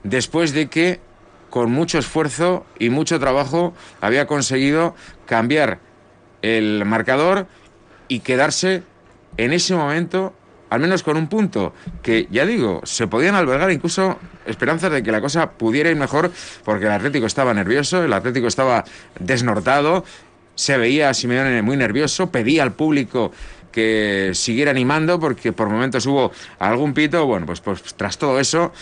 después 0.03 0.53
de 0.53 0.69
que 0.69 1.01
con 1.51 1.71
mucho 1.71 1.99
esfuerzo 1.99 2.67
y 2.79 2.91
mucho 2.91 3.19
trabajo, 3.19 3.75
había 4.01 4.27
conseguido 4.27 4.95
cambiar 5.27 5.79
el 6.43 6.85
marcador 6.85 7.47
y 8.09 8.21
quedarse 8.21 8.83
en 9.37 9.53
ese 9.53 9.75
momento 9.75 10.35
al 10.71 10.81
menos 10.81 11.03
con 11.03 11.17
un 11.17 11.29
punto, 11.29 11.73
que 12.03 12.27
ya 12.31 12.45
digo, 12.45 12.81
se 12.85 13.07
podían 13.07 13.35
albergar 13.35 13.71
incluso 13.71 14.19
esperanzas 14.47 14.91
de 14.91 15.03
que 15.03 15.13
la 15.13 15.21
cosa 15.21 15.53
pudiera 15.53 15.91
ir 15.91 15.97
mejor, 15.97 16.33
porque 16.65 16.87
el 16.87 16.93
Atlético 16.93 17.27
estaba 17.27 17.55
nervioso, 17.55 18.03
el 18.03 18.13
Atlético 18.13 18.49
estaba 18.49 18.85
desnortado, 19.21 20.05
se 20.55 20.77
veía 20.77 21.11
a 21.11 21.15
Simeone 21.15 21.63
muy 21.63 21.77
nervioso, 21.77 22.31
pedía 22.31 22.63
al 22.63 22.73
público 22.73 23.31
que 23.71 24.31
siguiera 24.35 24.71
animando, 24.71 25.21
porque 25.21 25.53
por 25.53 25.69
momentos 25.69 26.07
hubo 26.07 26.33
algún 26.59 26.95
pito, 26.95 27.27
bueno, 27.27 27.47
pues, 27.47 27.61
pues 27.61 27.83
tras 27.95 28.19
todo 28.19 28.41
eso, 28.41 28.73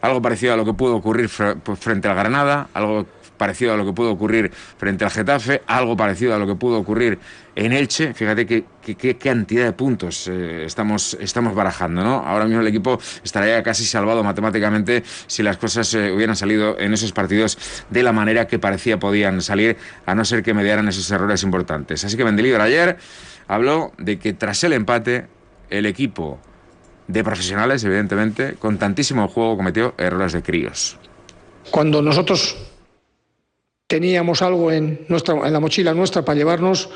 algo 0.00 0.22
parecido 0.22 0.54
a 0.54 0.56
lo 0.56 0.64
que 0.64 0.74
pudo 0.74 0.96
ocurrir 0.96 1.30
pues, 1.62 1.78
frente 1.78 2.08
al 2.08 2.14
Granada, 2.14 2.68
algo 2.74 3.06
parecido 3.38 3.72
a 3.72 3.76
lo 3.76 3.86
que 3.86 3.92
pudo 3.92 4.10
ocurrir 4.10 4.50
frente 4.50 5.04
al 5.04 5.10
Getafe, 5.10 5.62
algo 5.66 5.96
parecido 5.96 6.34
a 6.34 6.38
lo 6.38 6.46
que 6.46 6.56
pudo 6.56 6.78
ocurrir 6.78 7.18
en 7.54 7.72
Elche. 7.72 8.12
Fíjate 8.12 8.44
qué 8.46 9.16
cantidad 9.16 9.64
de 9.64 9.72
puntos 9.72 10.28
eh, 10.28 10.64
estamos, 10.66 11.16
estamos 11.20 11.54
barajando, 11.54 12.02
¿no? 12.02 12.16
Ahora 12.16 12.44
mismo 12.44 12.60
el 12.60 12.66
equipo 12.66 13.00
estaría 13.24 13.62
casi 13.62 13.84
salvado 13.84 14.22
matemáticamente 14.22 15.02
si 15.26 15.42
las 15.42 15.56
cosas 15.56 15.94
eh, 15.94 16.12
hubieran 16.12 16.36
salido 16.36 16.78
en 16.78 16.92
esos 16.92 17.12
partidos 17.12 17.56
de 17.88 18.02
la 18.02 18.12
manera 18.12 18.46
que 18.46 18.58
parecía 18.58 18.98
podían 18.98 19.40
salir, 19.40 19.76
a 20.04 20.14
no 20.14 20.24
ser 20.24 20.42
que 20.42 20.52
mediaran 20.52 20.88
esos 20.88 21.10
errores 21.10 21.42
importantes. 21.42 22.04
Así 22.04 22.16
que 22.16 22.24
Mendilibar 22.24 22.60
ayer 22.60 22.98
habló 23.46 23.92
de 23.96 24.18
que 24.18 24.32
tras 24.34 24.62
el 24.64 24.72
empate, 24.72 25.26
el 25.70 25.86
equipo 25.86 26.40
de 27.08 27.24
profesionales, 27.24 27.82
evidentemente, 27.84 28.54
con 28.54 28.78
tantísimo 28.78 29.26
juego 29.28 29.56
cometió 29.56 29.94
errores 29.98 30.32
de 30.32 30.42
críos. 30.42 30.96
Cuando 31.70 32.00
nosotros 32.00 32.56
teníamos 33.86 34.42
algo 34.42 34.70
en, 34.70 35.06
nuestra, 35.08 35.34
en 35.46 35.52
la 35.52 35.60
mochila 35.60 35.94
nuestra 35.94 36.22
para 36.22 36.36
llevarnos, 36.38 36.90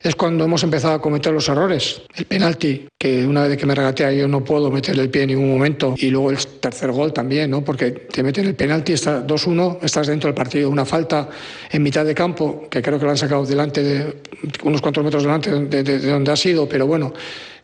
es 0.00 0.14
cuando 0.14 0.44
hemos 0.44 0.62
empezado 0.62 0.94
a 0.94 1.00
cometer 1.00 1.32
los 1.32 1.48
errores. 1.48 2.02
El 2.14 2.24
penalti, 2.26 2.86
que 2.96 3.26
una 3.26 3.46
vez 3.46 3.56
que 3.56 3.66
me 3.66 3.74
regatea 3.74 4.12
yo 4.12 4.28
no 4.28 4.44
puedo 4.44 4.70
meter 4.70 4.98
el 4.98 5.10
pie 5.10 5.22
en 5.22 5.28
ningún 5.30 5.50
momento. 5.50 5.94
Y 5.96 6.10
luego 6.10 6.30
el 6.30 6.38
tercer 6.38 6.92
gol 6.92 7.12
también, 7.12 7.50
¿no? 7.50 7.64
porque 7.64 7.90
te 7.90 8.22
meten 8.22 8.46
el 8.46 8.54
penalti, 8.54 8.92
está 8.92 9.26
2-1, 9.26 9.78
estás 9.82 10.06
dentro 10.06 10.28
del 10.28 10.34
partido. 10.34 10.70
Una 10.70 10.84
falta 10.84 11.28
en 11.70 11.82
mitad 11.82 12.04
de 12.04 12.14
campo, 12.14 12.68
que 12.70 12.80
creo 12.80 12.98
que 12.98 13.04
lo 13.04 13.10
han 13.10 13.18
sacado 13.18 13.44
delante 13.44 13.82
de 13.82 14.16
unos 14.64 14.80
cuantos 14.80 15.02
metros 15.04 15.22
delante 15.22 15.50
de, 15.50 15.82
de 15.82 15.98
donde 15.98 16.30
ha 16.30 16.36
sido, 16.36 16.68
pero 16.68 16.86
bueno, 16.86 17.12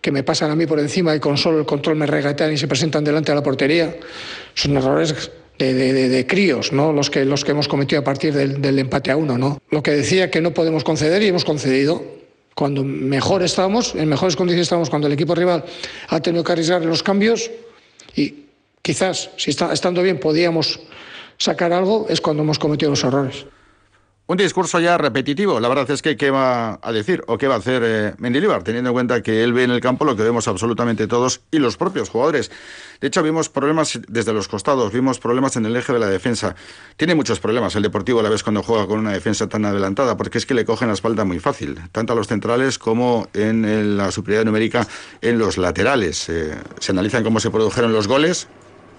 que 0.00 0.10
me 0.10 0.22
pasan 0.22 0.50
a 0.50 0.56
mí 0.56 0.66
por 0.66 0.78
encima 0.80 1.14
y 1.14 1.20
con 1.20 1.36
solo 1.36 1.60
el 1.60 1.66
control 1.66 1.96
me 1.96 2.06
regatean 2.06 2.52
y 2.52 2.56
se 2.56 2.68
presentan 2.68 3.04
delante 3.04 3.32
de 3.32 3.36
la 3.36 3.42
portería. 3.42 3.96
Son 4.54 4.76
errores 4.76 5.30
de, 5.58 6.26
críos, 6.28 6.72
¿no? 6.72 6.92
los, 6.92 7.10
que, 7.10 7.24
los 7.24 7.44
que 7.44 7.52
hemos 7.52 7.68
cometido 7.68 8.00
a 8.00 8.04
partir 8.04 8.34
del, 8.34 8.78
empate 8.78 9.10
a 9.10 9.16
uno. 9.16 9.38
¿no? 9.38 9.62
Lo 9.70 9.82
que 9.82 9.92
decía 9.92 10.30
que 10.30 10.40
no 10.40 10.52
podemos 10.52 10.84
conceder 10.84 11.22
y 11.22 11.28
hemos 11.28 11.44
concedido. 11.44 12.02
Cuando 12.54 12.84
mejor 12.84 13.42
estamos, 13.42 13.94
en 13.94 14.08
mejores 14.08 14.36
condiciones 14.36 14.66
estamos, 14.66 14.90
cuando 14.90 15.06
el 15.06 15.12
equipo 15.12 15.34
rival 15.34 15.64
ha 16.08 16.20
tenido 16.20 16.44
que 16.44 16.52
arriesgar 16.52 16.84
los 16.84 17.02
cambios 17.02 17.50
y 18.14 18.44
quizás, 18.80 19.30
si 19.36 19.50
está, 19.50 19.72
estando 19.72 20.02
bien, 20.02 20.20
podíamos 20.20 20.78
sacar 21.36 21.72
algo, 21.72 22.06
es 22.08 22.20
cuando 22.20 22.42
hemos 22.42 22.58
cometido 22.58 22.90
los 22.90 23.02
errores. 23.02 23.46
Un 24.26 24.38
discurso 24.38 24.80
ya 24.80 24.96
repetitivo. 24.96 25.60
La 25.60 25.68
verdad 25.68 25.90
es 25.90 26.00
que 26.00 26.16
qué 26.16 26.30
va 26.30 26.78
a 26.80 26.92
decir 26.92 27.22
o 27.26 27.36
qué 27.36 27.46
va 27.46 27.56
a 27.56 27.58
hacer 27.58 27.82
eh, 27.84 28.14
Mendilibar, 28.16 28.62
teniendo 28.62 28.88
en 28.88 28.94
cuenta 28.94 29.22
que 29.22 29.44
él 29.44 29.52
ve 29.52 29.64
en 29.64 29.70
el 29.70 29.82
campo 29.82 30.06
lo 30.06 30.16
que 30.16 30.22
vemos 30.22 30.48
absolutamente 30.48 31.06
todos 31.06 31.42
y 31.50 31.58
los 31.58 31.76
propios 31.76 32.08
jugadores. 32.08 32.50
De 33.02 33.08
hecho, 33.08 33.22
vimos 33.22 33.50
problemas 33.50 34.00
desde 34.08 34.32
los 34.32 34.48
costados, 34.48 34.94
vimos 34.94 35.18
problemas 35.18 35.56
en 35.56 35.66
el 35.66 35.76
eje 35.76 35.92
de 35.92 35.98
la 35.98 36.06
defensa. 36.06 36.56
Tiene 36.96 37.14
muchos 37.14 37.38
problemas 37.38 37.76
el 37.76 37.82
Deportivo 37.82 38.20
a 38.20 38.22
la 38.22 38.30
vez 38.30 38.42
cuando 38.42 38.62
juega 38.62 38.86
con 38.86 38.98
una 38.98 39.12
defensa 39.12 39.46
tan 39.46 39.66
adelantada, 39.66 40.16
porque 40.16 40.38
es 40.38 40.46
que 40.46 40.54
le 40.54 40.64
cogen 40.64 40.88
la 40.88 40.94
espalda 40.94 41.26
muy 41.26 41.38
fácil, 41.38 41.78
tanto 41.92 42.14
a 42.14 42.16
los 42.16 42.26
centrales 42.26 42.78
como 42.78 43.28
en 43.34 43.98
la 43.98 44.10
superioridad 44.10 44.46
numérica 44.46 44.88
en 45.20 45.38
los 45.38 45.58
laterales. 45.58 46.30
Eh, 46.30 46.56
se 46.80 46.92
analizan 46.92 47.24
cómo 47.24 47.40
se 47.40 47.50
produjeron 47.50 47.92
los 47.92 48.08
goles, 48.08 48.48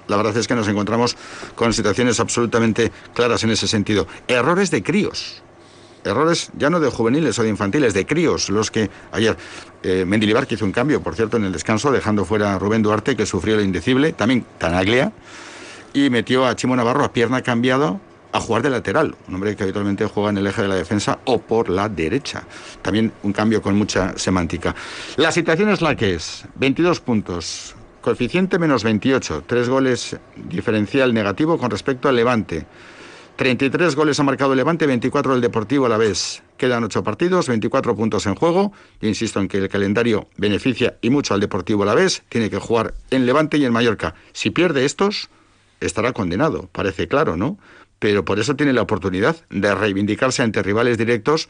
la 0.08 0.18
verdad 0.18 0.36
es 0.38 0.48
que 0.48 0.56
nos 0.56 0.68
encontramos 0.68 1.16
con 1.56 1.74
situaciones 1.74 2.20
absolutamente 2.20 2.92
claras 3.14 3.44
en 3.44 3.52
ese 3.52 3.68
sentido. 3.68 4.08
Errores 4.28 4.72
de 4.72 4.84
críos. 4.84 5.42
Errores 6.04 6.52
ya 6.56 6.70
no 6.70 6.80
de 6.80 6.92
juveniles 6.92 7.40
o 7.40 7.44
de 7.44 7.50
infantiles, 7.50 7.96
de 7.96 8.06
críos, 8.06 8.50
los 8.50 8.70
que 8.70 8.92
ayer 9.12 9.36
eh, 9.82 10.06
Mendilibar 10.06 10.46
que 10.46 10.54
hizo 10.54 10.66
un 10.66 10.72
cambio, 10.72 11.02
por 11.02 11.16
cierto, 11.16 11.38
en 11.38 11.46
el 11.46 11.52
descanso, 11.52 11.92
dejando 11.92 12.26
fuera 12.26 12.54
a 12.54 12.60
Rubén 12.60 12.84
Duarte, 12.84 13.16
que 13.16 13.26
sufrió 13.26 13.56
el 13.56 13.66
indecible, 13.66 14.14
también 14.14 14.46
Tanaglia, 14.60 15.12
y 15.94 16.12
metió 16.12 16.46
a 16.46 16.56
Chimo 16.56 16.76
Navarro 16.76 17.04
a 17.04 17.12
pierna 17.12 17.42
cambiada 17.42 18.00
a 18.36 18.40
jugar 18.40 18.62
de 18.62 18.70
lateral, 18.70 19.16
un 19.28 19.36
hombre 19.36 19.56
que 19.56 19.64
habitualmente 19.64 20.06
juega 20.06 20.30
en 20.30 20.38
el 20.38 20.48
eje 20.48 20.62
de 20.62 20.68
la 20.68 20.76
defensa 20.76 21.20
o 21.24 21.40
por 21.40 21.70
la 21.70 21.88
derecha. 21.88 22.44
También 22.82 23.14
un 23.24 23.32
cambio 23.32 23.62
con 23.62 23.78
mucha 23.78 24.18
semántica. 24.18 24.76
La 25.16 25.32
situación 25.32 25.70
es 25.70 25.82
la 25.82 25.96
que 25.96 26.16
es, 26.16 26.44
22 26.56 27.00
puntos, 27.00 27.76
Coeficiente 28.06 28.60
menos 28.60 28.84
28, 28.84 29.46
tres 29.48 29.68
goles 29.68 30.16
diferencial 30.36 31.12
negativo 31.12 31.58
con 31.58 31.72
respecto 31.72 32.08
al 32.08 32.16
Levante. 32.16 32.68
33 33.36 33.96
goles 33.96 34.20
ha 34.20 34.24
marcado 34.24 34.54
el 34.54 34.58
Levante, 34.58 34.86
24 34.86 35.34
el 35.34 35.42
Deportivo 35.42 35.88
a 35.88 35.90
la 35.90 35.98
vez. 35.98 36.44
Quedan 36.56 36.84
8 36.84 37.04
partidos, 37.04 37.48
24 37.48 37.96
puntos 37.96 38.28
en 38.28 38.36
juego. 38.36 38.74
insisto 39.02 39.40
en 39.40 39.48
que 39.48 39.58
el 39.58 39.70
calendario 39.70 40.30
beneficia 40.38 41.00
y 41.02 41.10
mucho 41.10 41.34
al 41.34 41.40
Deportivo 41.40 41.82
a 41.82 41.88
la 41.88 41.96
vez. 41.96 42.22
Tiene 42.30 42.52
que 42.52 42.60
jugar 42.60 42.94
en 43.10 43.26
Levante 43.26 43.58
y 43.58 43.66
en 43.66 43.74
Mallorca. 43.74 44.14
Si 44.34 44.52
pierde 44.52 44.86
estos, 44.86 45.32
estará 45.80 46.14
condenado, 46.14 46.70
parece 46.74 47.08
claro, 47.08 47.38
¿no? 47.38 47.58
Pero 47.98 48.24
por 48.24 48.38
eso 48.38 48.56
tiene 48.56 48.74
la 48.74 48.84
oportunidad 48.84 49.36
de 49.50 49.74
reivindicarse 49.74 50.44
ante 50.44 50.62
rivales 50.62 51.00
directos 51.00 51.50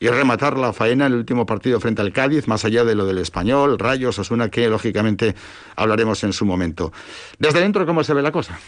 y 0.00 0.08
rematar 0.08 0.56
la 0.56 0.72
faena 0.72 1.06
en 1.06 1.12
el 1.12 1.18
último 1.18 1.46
partido 1.46 1.80
frente 1.80 2.02
al 2.02 2.12
Cádiz, 2.12 2.46
más 2.46 2.64
allá 2.64 2.84
de 2.84 2.94
lo 2.94 3.06
del 3.06 3.18
español, 3.18 3.78
Rayos, 3.78 4.18
Osuna, 4.18 4.48
que 4.48 4.68
lógicamente 4.68 5.34
hablaremos 5.76 6.22
en 6.24 6.32
su 6.32 6.44
momento. 6.44 6.92
Desde 7.38 7.60
dentro, 7.60 7.86
¿cómo 7.86 8.04
se 8.04 8.14
ve 8.14 8.22
la 8.22 8.32
cosa? 8.32 8.58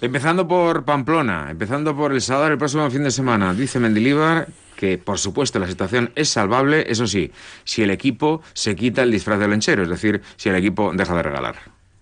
Empezando 0.00 0.46
por 0.46 0.84
Pamplona, 0.84 1.50
empezando 1.50 1.96
por 1.96 2.12
El 2.12 2.20
Sadar 2.20 2.52
el 2.52 2.58
próximo 2.58 2.88
fin 2.90 3.02
de 3.02 3.10
semana, 3.10 3.52
dice 3.52 3.80
Mendilíbar 3.80 4.46
que 4.76 4.96
por 4.96 5.18
supuesto 5.18 5.58
la 5.58 5.66
situación 5.66 6.12
es 6.14 6.28
salvable, 6.28 6.84
eso 6.88 7.08
sí, 7.08 7.32
si 7.64 7.82
el 7.82 7.90
equipo 7.90 8.42
se 8.52 8.76
quita 8.76 9.02
el 9.02 9.10
disfraz 9.10 9.40
del 9.40 9.50
lenchero, 9.50 9.82
es 9.82 9.88
decir, 9.88 10.22
si 10.36 10.50
el 10.50 10.54
equipo 10.54 10.92
deja 10.94 11.16
de 11.16 11.22
regalar. 11.24 11.56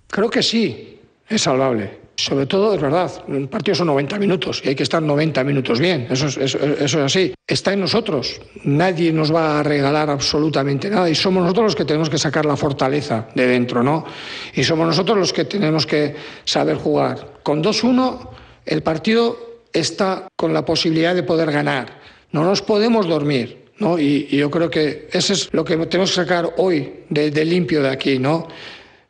Creo 0.09 0.29
que 0.29 0.43
sí, 0.43 1.01
es 1.27 1.41
salvable. 1.41 2.06
Sobre 2.19 2.47
todo, 2.47 2.75
es 2.75 2.81
verdad, 2.81 3.13
un 3.29 3.47
partido 3.49 3.75
son 3.75 3.89
90 3.89 4.19
minutos 4.19 4.63
y 4.65 4.71
hay 4.71 4.75
que 4.75 4.85
estar 4.85 5.03
90 5.03 5.45
minutos 5.45 5.79
bien, 5.79 6.07
eso 6.09 6.29
es, 6.29 6.39
eso, 6.39 6.59
es 6.81 6.95
así. 6.95 7.35
Está 7.47 7.75
en 7.75 7.81
nosotros, 7.81 8.41
nadie 8.65 9.13
nos 9.13 9.35
va 9.35 9.61
a 9.61 9.63
regalar 9.63 10.09
absolutamente 10.09 10.89
nada 10.89 11.11
y 11.11 11.15
somos 11.15 11.43
nosotros 11.43 11.67
los 11.67 11.77
que 11.77 11.85
tenemos 11.85 12.09
que 12.09 12.17
sacar 12.17 12.47
la 12.47 12.57
fortaleza 12.57 13.29
de 13.35 13.47
dentro, 13.47 13.83
¿no? 13.83 14.07
Y 14.55 14.65
somos 14.65 14.87
nosotros 14.87 15.19
los 15.19 15.33
que 15.35 15.45
tenemos 15.45 15.87
que 15.87 16.17
saber 16.45 16.77
jugar. 16.77 17.35
Con 17.43 17.63
2-1 17.63 18.31
el 18.65 18.83
partido 18.83 19.61
está 19.71 20.27
con 20.37 20.55
la 20.55 20.65
posibilidad 20.65 21.15
de 21.15 21.23
poder 21.23 21.53
ganar, 21.53 22.01
no 22.33 22.45
nos 22.45 22.63
podemos 22.63 23.07
dormir. 23.07 23.67
¿No? 23.79 23.99
Y, 23.99 24.27
yo 24.29 24.51
creo 24.51 24.71
que 24.71 25.07
eso 25.13 25.35
es 25.35 25.53
lo 25.53 25.63
que 25.63 25.77
tenemos 25.77 26.09
que 26.09 26.17
sacar 26.17 26.55
hoy 26.57 27.01
de, 27.11 27.31
de 27.31 27.45
limpio 27.45 27.83
de 27.83 27.91
aquí, 27.91 28.19
¿no? 28.19 28.49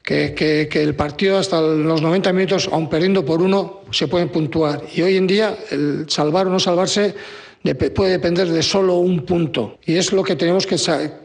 Que, 0.07 0.69
el 0.73 0.95
partido 0.95 1.37
hasta 1.37 1.61
los 1.61 2.01
90 2.01 2.33
minutos, 2.33 2.69
aun 2.71 2.89
perdiendo 2.89 3.25
por 3.25 3.43
uno, 3.43 3.83
se 3.91 4.07
pueden 4.07 4.29
puntuar. 4.29 4.85
Y 4.95 5.03
hoy 5.03 5.17
en 5.17 5.27
día 5.27 5.59
el 5.71 6.07
salvar 6.09 6.47
o 6.47 6.51
no 6.51 6.61
salvarse 6.61 7.15
puede 7.75 8.13
depender 8.13 8.47
de 8.47 8.63
solo 8.63 8.99
un 8.99 9.27
punto. 9.27 9.79
Y 9.85 9.97
es 9.97 10.13
lo 10.13 10.23
que 10.23 10.37
tenemos 10.37 10.65
que, 10.65 10.77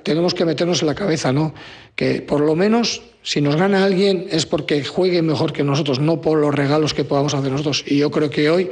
tenemos 0.02 0.34
que 0.34 0.46
meternos 0.46 0.82
en 0.82 0.88
la 0.88 0.96
cabeza, 0.96 1.32
¿no? 1.32 1.54
Que 1.96 2.24
por 2.24 2.42
lo 2.42 2.56
menos 2.56 3.04
si 3.22 3.40
nos 3.40 3.56
gana 3.56 3.84
alguien 3.84 4.26
es 4.32 4.48
porque 4.48 4.84
juegue 4.84 5.22
mejor 5.22 5.54
que 5.54 5.64
nosotros, 5.64 6.00
no 6.00 6.20
por 6.20 6.40
los 6.40 6.54
regalos 6.56 6.96
que 6.96 7.04
podamos 7.04 7.36
hacer 7.36 7.52
nosotros. 7.52 7.84
Y 7.86 8.00
yo 8.00 8.10
creo 8.10 8.32
que 8.32 8.50
hoy, 8.50 8.72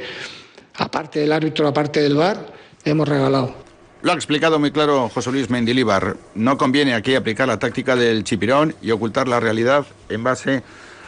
aparte 0.74 1.20
del 1.20 1.30
árbitro, 1.30 1.68
aparte 1.68 2.02
del 2.02 2.16
VAR, 2.16 2.46
hemos 2.84 3.08
regalado. 3.08 3.69
Lo 4.02 4.12
ha 4.12 4.14
explicado 4.14 4.58
muy 4.58 4.70
claro 4.70 5.10
José 5.10 5.30
Luis 5.30 5.50
Mendilíbar. 5.50 6.16
No 6.34 6.56
conviene 6.56 6.94
aquí 6.94 7.14
aplicar 7.14 7.48
la 7.48 7.58
táctica 7.58 7.96
del 7.96 8.24
chipirón 8.24 8.74
y 8.80 8.92
ocultar 8.92 9.28
la 9.28 9.40
realidad 9.40 9.84
en 10.08 10.24
base 10.24 10.62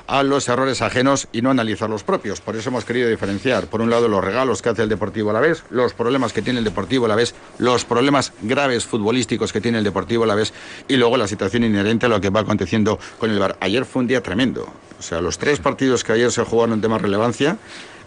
a 0.07 0.23
los 0.23 0.47
errores 0.51 0.83
ajenos 0.83 1.27
y 1.33 1.41
no 1.41 1.51
analizar 1.51 1.89
los 1.89 2.05
propios. 2.05 2.43
Por 2.43 2.55
eso 2.55 2.69
hemos 2.69 2.85
querido 2.85 3.09
diferenciar, 3.09 3.69
por 3.69 3.81
un 3.81 3.89
lado, 3.89 4.09
los 4.09 4.23
regalos 4.23 4.61
que 4.61 4.69
hace 4.69 4.83
el 4.83 4.91
Deportivo 4.91 5.31
a 5.31 5.33
la 5.33 5.41
vez, 5.41 5.65
los 5.71 5.95
problemas 5.95 6.35
que 6.35 6.43
tiene 6.43 6.59
el 6.59 6.67
Deportivo 6.67 7.07
a 7.07 7.09
la 7.09 7.15
vez, 7.15 7.35
los 7.57 7.87
problemas 7.87 8.35
graves 8.43 8.85
futbolísticos 8.85 9.55
que 9.55 9.63
tiene 9.63 9.79
el 9.79 9.85
Deportivo 9.85 10.25
a 10.25 10.27
la 10.27 10.35
vez 10.35 10.53
y 10.87 10.97
luego 10.97 11.17
la 11.17 11.29
situación 11.29 11.65
inherente 11.65 12.05
a 12.05 12.09
lo 12.11 12.21
que 12.21 12.29
va 12.29 12.41
aconteciendo 12.41 12.99
con 13.19 13.31
el 13.31 13.39
VAR. 13.39 13.57
Ayer 13.61 13.87
fue 13.87 14.01
un 14.01 14.09
día 14.09 14.23
tremendo. 14.23 14.71
O 14.99 15.03
sea, 15.03 15.23
los 15.23 15.39
tres 15.39 15.61
partidos 15.61 16.05
que 16.05 16.13
ayer 16.13 16.31
se 16.31 16.45
jugaron 16.45 16.83
de 16.83 16.89
más 16.89 17.01
relevancia, 17.01 17.57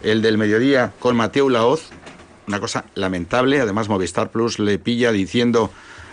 el 0.03 0.21
del 0.21 0.37
mediodía 0.37 0.93
con 0.99 1.15
Mateo 1.15 1.49
Laoz, 1.49 1.89
una 2.47 2.59
cosa 2.59 2.85
lamentable. 2.95 3.59
Además, 3.59 3.89
Movistar 3.89 4.31
Plus 4.31 4.59
le 4.59 4.79
pilla 4.79 5.11
diciendo 5.11 5.71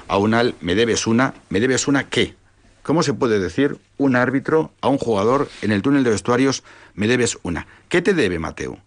a 0.09 0.19
Unal, 0.19 0.55
me 0.61 0.75
debes 0.75 1.07
una. 1.07 1.35
¿Me 1.49 1.61
debes 1.61 1.89
una 1.89 2.09
qué? 2.09 2.35
¿Cómo 2.83 3.03
se 3.03 3.15
puede 3.15 3.39
decir 3.39 3.79
un 3.97 4.17
árbitro 4.17 4.73
a 4.81 4.89
un 4.89 4.99
jugador 4.99 5.49
en 5.63 5.71
el 5.71 5.83
túnel 5.83 6.05
de 6.05 6.11
vestuarios, 6.11 6.65
me 6.95 7.07
debes 7.07 7.39
una? 7.43 7.67
¿Qué 7.89 8.03
te 8.03 8.13
debe, 8.13 8.39
Mateo? 8.39 8.79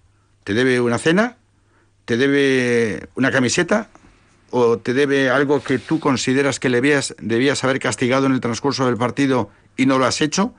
¿Te 0.43 0.53
debe 0.53 0.81
una 0.81 0.97
cena? 0.97 1.37
¿Te 2.03 2.17
debe 2.17 3.07
una 3.15 3.31
camiseta? 3.31 3.89
o 4.57 4.77
te 4.77 4.93
debe 4.93 5.29
algo 5.29 5.61
que 5.61 5.79
tú 5.79 5.99
consideras 5.99 6.61
que 6.61 6.69
le 6.69 6.79
debías 6.79 7.63
haber 7.65 7.79
castigado 7.79 8.25
en 8.25 8.31
el 8.31 8.39
transcurso 8.39 8.85
del 8.85 8.95
partido 8.95 9.49
y 9.75 9.85
no 9.85 9.97
lo 9.97 10.05
has 10.05 10.21
hecho? 10.21 10.53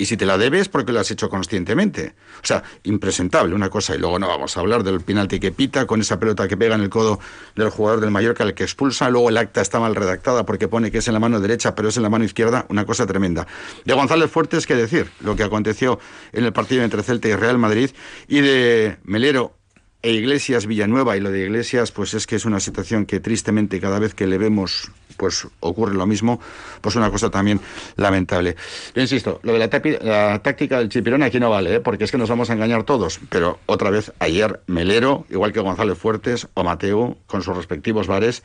Y 0.00 0.06
si 0.06 0.16
te 0.16 0.24
la 0.24 0.38
debes, 0.38 0.70
porque 0.70 0.92
lo 0.92 1.00
has 1.00 1.10
hecho 1.10 1.28
conscientemente. 1.28 2.14
O 2.42 2.46
sea, 2.46 2.62
impresentable 2.84 3.54
una 3.54 3.68
cosa. 3.68 3.94
Y 3.94 3.98
luego 3.98 4.18
no 4.18 4.28
vamos 4.28 4.56
a 4.56 4.60
hablar 4.60 4.82
del 4.82 5.02
penalti 5.02 5.38
que 5.38 5.52
pita 5.52 5.86
con 5.86 6.00
esa 6.00 6.18
pelota 6.18 6.48
que 6.48 6.56
pega 6.56 6.74
en 6.74 6.80
el 6.80 6.88
codo 6.88 7.20
del 7.54 7.68
jugador 7.68 8.00
del 8.00 8.10
Mallorca, 8.10 8.42
el 8.44 8.54
que 8.54 8.62
expulsa. 8.62 9.10
Luego 9.10 9.28
el 9.28 9.36
acta 9.36 9.60
está 9.60 9.78
mal 9.78 9.94
redactada 9.94 10.46
porque 10.46 10.68
pone 10.68 10.90
que 10.90 10.98
es 10.98 11.08
en 11.08 11.12
la 11.12 11.20
mano 11.20 11.38
derecha, 11.38 11.74
pero 11.74 11.90
es 11.90 11.98
en 11.98 12.02
la 12.02 12.08
mano 12.08 12.24
izquierda. 12.24 12.64
Una 12.70 12.86
cosa 12.86 13.06
tremenda. 13.06 13.46
De 13.84 13.92
González 13.92 14.30
Fuertes, 14.30 14.66
¿qué 14.66 14.74
decir? 14.74 15.10
Lo 15.20 15.36
que 15.36 15.42
aconteció 15.42 15.98
en 16.32 16.46
el 16.46 16.54
partido 16.54 16.82
entre 16.82 17.02
Celta 17.02 17.28
y 17.28 17.34
Real 17.34 17.58
Madrid. 17.58 17.90
Y 18.26 18.40
de 18.40 18.96
Melero 19.04 19.54
e 20.00 20.12
Iglesias 20.12 20.66
Villanueva 20.66 21.18
y 21.18 21.20
lo 21.20 21.30
de 21.30 21.40
Iglesias 21.44 21.92
pues 21.92 22.14
es 22.14 22.26
que 22.26 22.36
es 22.36 22.46
una 22.46 22.58
situación 22.60 23.04
que 23.04 23.20
tristemente 23.20 23.80
cada 23.80 23.98
vez 23.98 24.14
que 24.14 24.26
le 24.26 24.38
vemos 24.38 24.90
pues 25.20 25.46
ocurre 25.60 25.94
lo 25.94 26.06
mismo 26.06 26.40
pues 26.80 26.96
una 26.96 27.10
cosa 27.10 27.30
también 27.30 27.60
lamentable 27.96 28.56
yo 28.94 29.02
insisto 29.02 29.38
lo 29.42 29.52
de 29.52 29.58
la, 29.58 30.38
táctica 30.42 30.78
del 30.78 30.88
chipirón 30.88 31.22
aquí 31.22 31.38
no 31.38 31.50
vale 31.50 31.74
¿eh? 31.74 31.80
porque 31.80 32.04
es 32.04 32.10
que 32.10 32.16
nos 32.16 32.30
vamos 32.30 32.48
a 32.48 32.54
engañar 32.54 32.84
todos 32.84 33.20
pero 33.28 33.58
otra 33.66 33.90
vez 33.90 34.12
ayer 34.18 34.60
Melero 34.66 35.26
igual 35.28 35.52
que 35.52 35.60
González 35.60 35.98
Fuertes 35.98 36.48
o 36.54 36.64
Mateo 36.64 37.18
con 37.26 37.42
sus 37.42 37.54
respectivos 37.54 38.06
bares 38.06 38.42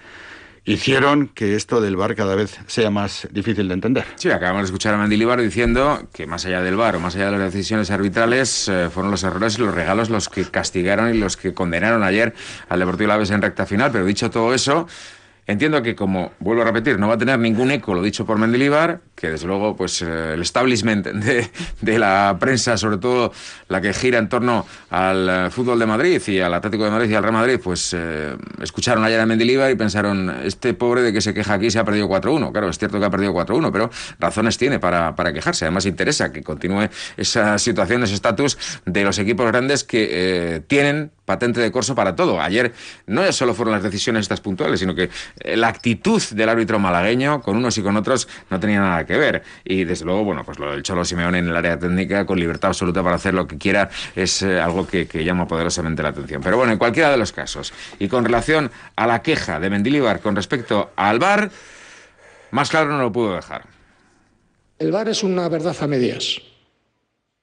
hicieron 0.66 1.30
que 1.30 1.56
esto 1.56 1.80
del 1.80 1.96
bar 1.96 2.14
cada 2.16 2.36
vez 2.36 2.60
sea 2.66 2.90
más 2.90 3.28
difícil 3.32 3.68
de 3.68 3.76
entender. 3.76 4.04
Sí, 4.16 4.32
acabamos 4.32 4.64
de 4.64 4.66
escuchar 4.66 4.96
a 4.96 4.98
Mendilibar 4.98 5.40
diciendo 5.40 6.08
que 6.12 6.26
más 6.26 6.44
allá 6.48 6.62
del 6.62 6.76
bar 6.76 6.96
o 6.96 7.00
más 7.00 7.16
allá 7.16 7.30
de 7.30 7.38
las 7.38 7.54
decisiones 7.54 7.92
arbitrales, 7.92 8.68
eh, 8.68 8.90
fueron 8.92 9.12
los 9.12 9.24
errores 9.24 9.60
y 9.60 9.62
los 9.62 9.76
regalos 9.76 10.10
los 10.10 10.28
que 10.28 10.44
castigaron 10.46 11.14
y 11.14 11.20
los 11.20 11.38
que 11.38 11.54
condenaron 11.54 12.04
ayer 12.04 12.34
al 12.68 12.80
Deportivo 12.80 13.10
Laves 13.10 13.30
en 13.30 13.44
recta 13.44 13.68
final. 13.68 13.92
Pero 13.92 14.06
dicho 14.06 14.32
todo 14.32 14.56
eso, 14.56 14.88
Entiendo 15.48 15.84
que, 15.84 15.96
como 15.96 16.32
vuelvo 16.40 16.64
a 16.64 16.66
repetir, 16.66 16.98
no 16.98 17.08
va 17.08 17.14
a 17.14 17.18
tener 17.20 17.38
ningún 17.38 17.70
eco 17.70 17.94
lo 17.94 18.02
dicho 18.02 18.26
por 18.26 18.40
Mendilibar, 18.40 19.02
que 19.14 19.30
desde 19.30 19.46
luego 19.46 19.76
pues 19.76 20.02
eh, 20.02 20.34
el 20.34 20.42
establishment 20.42 21.06
de, 21.82 22.00
la 22.00 22.36
prensa, 22.40 22.78
sobre 22.78 22.98
todo 22.98 23.32
la 23.68 23.80
que 23.80 23.94
gira 23.94 24.18
en 24.18 24.28
torno 24.28 24.66
al 24.90 25.30
eh, 25.30 25.50
fútbol 25.52 25.78
de 25.78 25.86
Madrid 25.86 26.20
y 26.26 26.40
al 26.40 26.52
Atlético 26.52 26.86
de 26.86 26.90
Madrid 26.90 27.12
y 27.12 27.14
al 27.14 27.22
Real 27.22 27.34
Madrid, 27.34 27.60
pues 27.64 27.94
eh, 27.96 28.36
escucharon 28.60 29.04
ayer 29.04 29.20
a 29.20 29.28
Mendilibar 29.28 29.70
y 29.70 29.76
pensaron, 29.76 30.36
este 30.44 30.74
pobre 30.74 31.04
de 31.04 31.14
que 31.14 31.22
se 31.22 31.36
queja 31.36 31.54
aquí 31.54 31.70
se 31.70 31.78
ha 31.78 31.84
perdido 31.84 32.10
4-1. 32.10 32.52
Claro, 32.52 32.70
es 32.70 32.80
cierto 32.80 33.00
que 33.00 33.06
ha 33.06 33.12
perdido 33.12 33.32
4-1, 33.32 33.72
pero 33.72 33.92
razones 34.20 34.58
tiene 34.58 34.80
para, 34.80 35.16
para, 35.16 35.32
quejarse. 35.32 35.66
Además 35.66 35.86
interesa 35.86 36.32
que 36.32 36.42
continúe 36.42 36.90
esa 37.18 37.60
situación, 37.60 38.04
ese 38.04 38.16
estatus 38.16 38.58
de 38.86 39.04
los 39.04 39.20
equipos 39.20 39.46
grandes 39.46 39.84
que 39.84 40.64
tienen 40.68 41.12
patente 41.26 41.60
de 41.60 41.72
corso 41.72 41.96
para 41.96 42.16
todo. 42.16 42.40
Ayer 42.40 42.74
no 43.08 43.30
solo 43.32 43.54
fueron 43.54 43.74
las 43.74 43.84
decisiones 43.84 44.22
estas 44.22 44.42
puntuales, 44.42 44.80
sino 44.80 44.96
que 44.96 45.10
eh, 45.40 45.58
la 45.58 45.68
actitud 45.68 46.22
del 46.32 46.50
árbitro 46.50 46.80
malagueño 46.80 47.42
con 47.42 47.58
unos 47.58 47.78
y 47.78 47.82
con 47.82 47.98
otros 47.98 48.28
no 48.50 48.60
tenía 48.60 48.80
nada 48.80 49.06
que 49.06 49.18
ver. 49.18 49.44
Y 49.64 49.84
desde 49.84 50.06
luego, 50.06 50.24
bueno, 50.24 50.44
pues 50.46 50.60
lo 50.60 50.72
del 50.72 50.84
Cholo 50.84 51.04
Simeone 51.04 51.40
en 51.40 51.48
el 51.48 51.56
área 51.56 51.78
técnica 51.78 52.26
con 52.26 52.40
libertad 52.40 52.70
absoluta 52.70 53.04
para 53.04 53.16
hacer 53.16 53.34
lo 53.34 53.48
que 53.48 53.58
quiera 53.58 53.90
es 54.16 54.42
eh, 54.42 54.60
algo 54.60 54.88
que, 54.88 55.06
llama 55.26 55.48
poderosamente 55.48 56.04
la 56.04 56.10
atención. 56.10 56.42
Pero 56.44 56.58
bueno, 56.58 56.72
en 56.72 56.78
cualquiera 56.78 57.10
de 57.10 57.18
los 57.18 57.32
casos, 57.32 57.74
y 57.98 58.08
con 58.08 58.26
relación 58.26 58.70
a 58.96 59.08
la 59.08 59.22
queja 59.22 59.60
de 59.60 59.70
Mendilibar 59.70 60.20
con 60.20 60.36
respecto 60.36 60.92
al 60.96 61.20
VAR, 61.20 61.50
más 62.52 62.70
claro 62.70 62.90
no 62.90 63.00
lo 63.00 63.12
pudo 63.12 63.36
dejar. 63.36 63.64
El 64.78 64.92
VAR 64.92 65.10
es 65.10 65.24
una 65.24 65.50
verdad 65.50 65.76
a 65.80 65.88
medias. 65.88 66.42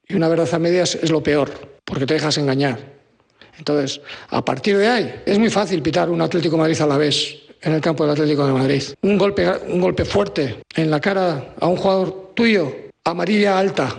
Y 0.06 0.14
una 0.14 0.28
verdad 0.28 0.52
a 0.52 0.58
medias 0.58 0.94
es 0.94 1.10
lo 1.10 1.22
peor, 1.22 1.50
porque 1.84 2.06
te 2.06 2.14
dejas 2.14 2.38
engañar. 2.38 3.01
Entonces, 3.59 4.00
a 4.30 4.44
partir 4.44 4.76
de 4.76 4.88
ahí, 4.88 5.23
es 5.26 5.38
muy 5.38 5.50
fácil 5.50 5.82
pitar 5.82 6.11
un 6.11 6.21
Atlético 6.21 6.56
Madrid 6.56 6.80
a 6.80 6.87
la 6.87 6.97
vez 6.97 7.42
en 7.61 7.75
el 7.75 7.80
campo 7.80 8.04
del 8.04 8.12
Atlético 8.12 8.47
de 8.47 8.52
Madrid. 8.52 8.82
Un 9.02 9.18
golpe, 9.18 9.49
un 9.68 9.80
golpe 9.80 10.04
fuerte 10.04 10.62
en 10.75 10.90
la 10.90 11.00
cara 11.00 11.54
a 11.61 11.66
un 11.66 11.76
jugador 11.76 12.32
tuyo, 12.35 12.75
amarilla 13.04 13.59
alta. 13.59 13.94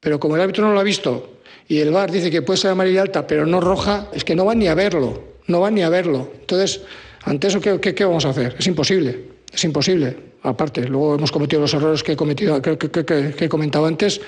Pero 0.00 0.20
como 0.20 0.36
el 0.36 0.42
árbitro 0.42 0.66
no 0.66 0.72
lo 0.72 0.80
ha 0.80 0.84
visto 0.84 1.36
y 1.68 1.78
el 1.78 1.90
VAR 1.90 2.10
dice 2.10 2.30
que 2.30 2.42
puede 2.42 2.58
ser 2.58 2.70
amarilla 2.70 3.02
alta, 3.02 3.26
pero 3.26 3.46
no 3.46 3.60
roja, 3.60 4.08
es 4.12 4.24
que 4.24 4.36
no 4.36 4.44
van 4.44 4.58
ni 4.58 4.68
a 4.68 4.74
verlo, 4.74 5.22
no 5.46 5.60
van 5.60 5.74
ni 5.74 5.82
a 5.82 5.88
verlo. 5.88 6.30
Entonces, 6.40 6.82
ante 7.24 7.48
eso, 7.48 7.60
¿qué, 7.60 8.04
vamos 8.04 8.24
a 8.24 8.30
hacer? 8.30 8.54
Es 8.58 8.66
imposible, 8.66 9.24
es 9.52 9.64
imposible. 9.64 10.16
Aparte, 10.42 10.86
luego 10.86 11.16
hemos 11.16 11.32
cometido 11.32 11.62
los 11.62 11.74
errores 11.74 12.04
que 12.04 12.12
he, 12.12 12.16
cometido, 12.16 12.62
que, 12.62 12.78
que 12.78 13.44
he 13.44 13.48
comentado 13.48 13.86
antes, 13.86 14.20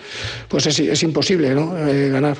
pues 0.48 0.66
es, 0.66 0.80
es 0.80 1.02
imposible 1.04 1.54
¿no? 1.54 1.76
Eh, 1.86 2.08
ganar. 2.08 2.38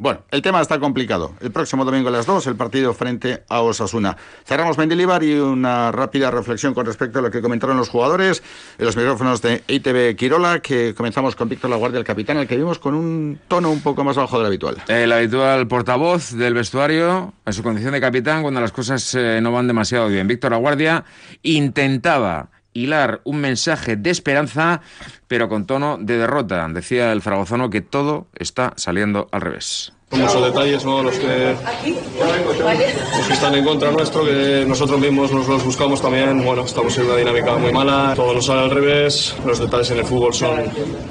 Bueno, 0.00 0.20
el 0.30 0.42
tema 0.42 0.60
está 0.60 0.78
complicado. 0.78 1.34
El 1.40 1.50
próximo 1.50 1.84
domingo 1.84 2.08
a 2.08 2.12
las 2.12 2.24
2, 2.24 2.46
el 2.46 2.54
partido 2.54 2.94
frente 2.94 3.42
a 3.48 3.62
Osasuna. 3.62 4.16
Cerramos 4.44 4.78
Mendilibar 4.78 5.24
y 5.24 5.34
una 5.34 5.90
rápida 5.90 6.30
reflexión 6.30 6.72
con 6.72 6.86
respecto 6.86 7.18
a 7.18 7.22
lo 7.22 7.32
que 7.32 7.42
comentaron 7.42 7.76
los 7.76 7.88
jugadores 7.88 8.44
en 8.78 8.86
los 8.86 8.96
micrófonos 8.96 9.42
de 9.42 9.64
ITV 9.66 10.14
Quirola, 10.14 10.60
que 10.60 10.94
comenzamos 10.94 11.34
con 11.34 11.48
Víctor 11.48 11.70
Laguardia, 11.70 11.98
el 11.98 12.04
capitán, 12.04 12.36
el 12.36 12.46
que 12.46 12.56
vimos 12.56 12.78
con 12.78 12.94
un 12.94 13.40
tono 13.48 13.72
un 13.72 13.80
poco 13.80 14.04
más 14.04 14.14
bajo 14.14 14.38
del 14.38 14.46
habitual. 14.46 14.76
El 14.86 15.10
habitual 15.10 15.66
portavoz 15.66 16.30
del 16.30 16.54
vestuario, 16.54 17.34
en 17.44 17.52
su 17.52 17.64
condición 17.64 17.92
de 17.92 18.00
capitán, 18.00 18.42
cuando 18.42 18.60
las 18.60 18.70
cosas 18.70 19.16
eh, 19.16 19.40
no 19.42 19.50
van 19.50 19.66
demasiado 19.66 20.06
bien. 20.06 20.28
Víctor 20.28 20.52
Laguardia 20.52 21.04
intentaba 21.42 22.50
hilar 22.78 23.20
un 23.24 23.40
mensaje 23.40 23.96
de 23.96 24.10
esperanza, 24.10 24.80
pero 25.26 25.48
con 25.48 25.66
tono 25.66 25.98
de 26.00 26.18
derrota. 26.18 26.66
Decía 26.68 27.12
el 27.12 27.22
zaragozano 27.22 27.70
que 27.70 27.80
todo 27.80 28.26
está 28.34 28.72
saliendo 28.76 29.28
al 29.32 29.40
revés. 29.40 29.92
Son 30.10 30.20
muchos 30.22 30.42
detalles 30.42 30.84
¿no? 30.86 31.02
los, 31.02 31.18
que, 31.18 31.54
los 31.84 33.26
que 33.26 33.32
están 33.34 33.54
en 33.54 33.62
contra 33.62 33.90
nuestro, 33.90 34.24
que 34.24 34.64
nosotros 34.66 34.98
mismos 34.98 35.30
nos 35.32 35.46
los 35.46 35.62
buscamos 35.62 36.00
también. 36.00 36.42
Bueno, 36.42 36.64
estamos 36.64 36.96
en 36.96 37.04
una 37.04 37.16
dinámica 37.16 37.56
muy 37.56 37.72
mala, 37.72 38.14
todo 38.16 38.32
nos 38.32 38.46
sale 38.46 38.62
al 38.62 38.70
revés, 38.70 39.36
los 39.44 39.58
detalles 39.58 39.90
en 39.90 39.98
el 39.98 40.06
fútbol 40.06 40.32
son, 40.32 40.64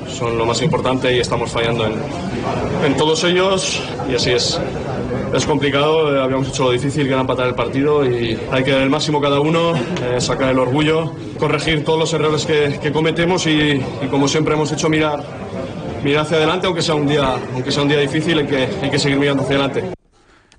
son 0.07 0.35
lo 0.35 0.47
más 0.47 0.63
importante 0.63 1.15
y 1.15 1.19
estamos 1.19 1.51
fallando 1.51 1.85
en, 1.85 1.93
en 2.85 2.97
todos 2.97 3.23
ellos 3.23 3.83
y 4.09 4.15
así 4.15 4.31
es. 4.31 4.59
Es 5.33 5.45
complicado, 5.45 6.15
eh, 6.15 6.21
habíamos 6.21 6.47
hecho 6.47 6.63
lo 6.63 6.71
difícil 6.71 7.03
que 7.03 7.11
era 7.11 7.21
empatar 7.21 7.47
el 7.47 7.55
partido 7.55 8.05
y 8.05 8.39
hay 8.51 8.63
que 8.63 8.71
dar 8.71 8.81
el 8.81 8.89
máximo 8.89 9.21
cada 9.21 9.39
uno, 9.39 9.73
eh, 9.75 10.19
sacar 10.19 10.51
el 10.51 10.59
orgullo, 10.59 11.11
corregir 11.37 11.83
todos 11.83 11.99
los 11.99 12.13
errores 12.13 12.45
que, 12.45 12.91
cometemos 12.91 13.45
y, 13.45 13.73
y 13.73 14.07
como 14.09 14.27
siempre 14.27 14.53
hemos 14.53 14.71
hecho 14.71 14.89
mirar 14.89 15.23
mirar 16.03 16.23
hacia 16.23 16.37
adelante, 16.37 16.67
aunque 16.67 16.81
sea 16.81 16.95
un 16.95 17.07
día, 17.07 17.35
aunque 17.53 17.71
sea 17.71 17.83
un 17.83 17.89
día 17.89 17.99
difícil, 17.99 18.39
hay 18.39 18.45
que, 18.45 18.69
hay 18.81 18.89
que 18.89 18.99
seguir 18.99 19.19
mirando 19.19 19.43
hacia 19.43 19.55
adelante. 19.57 19.83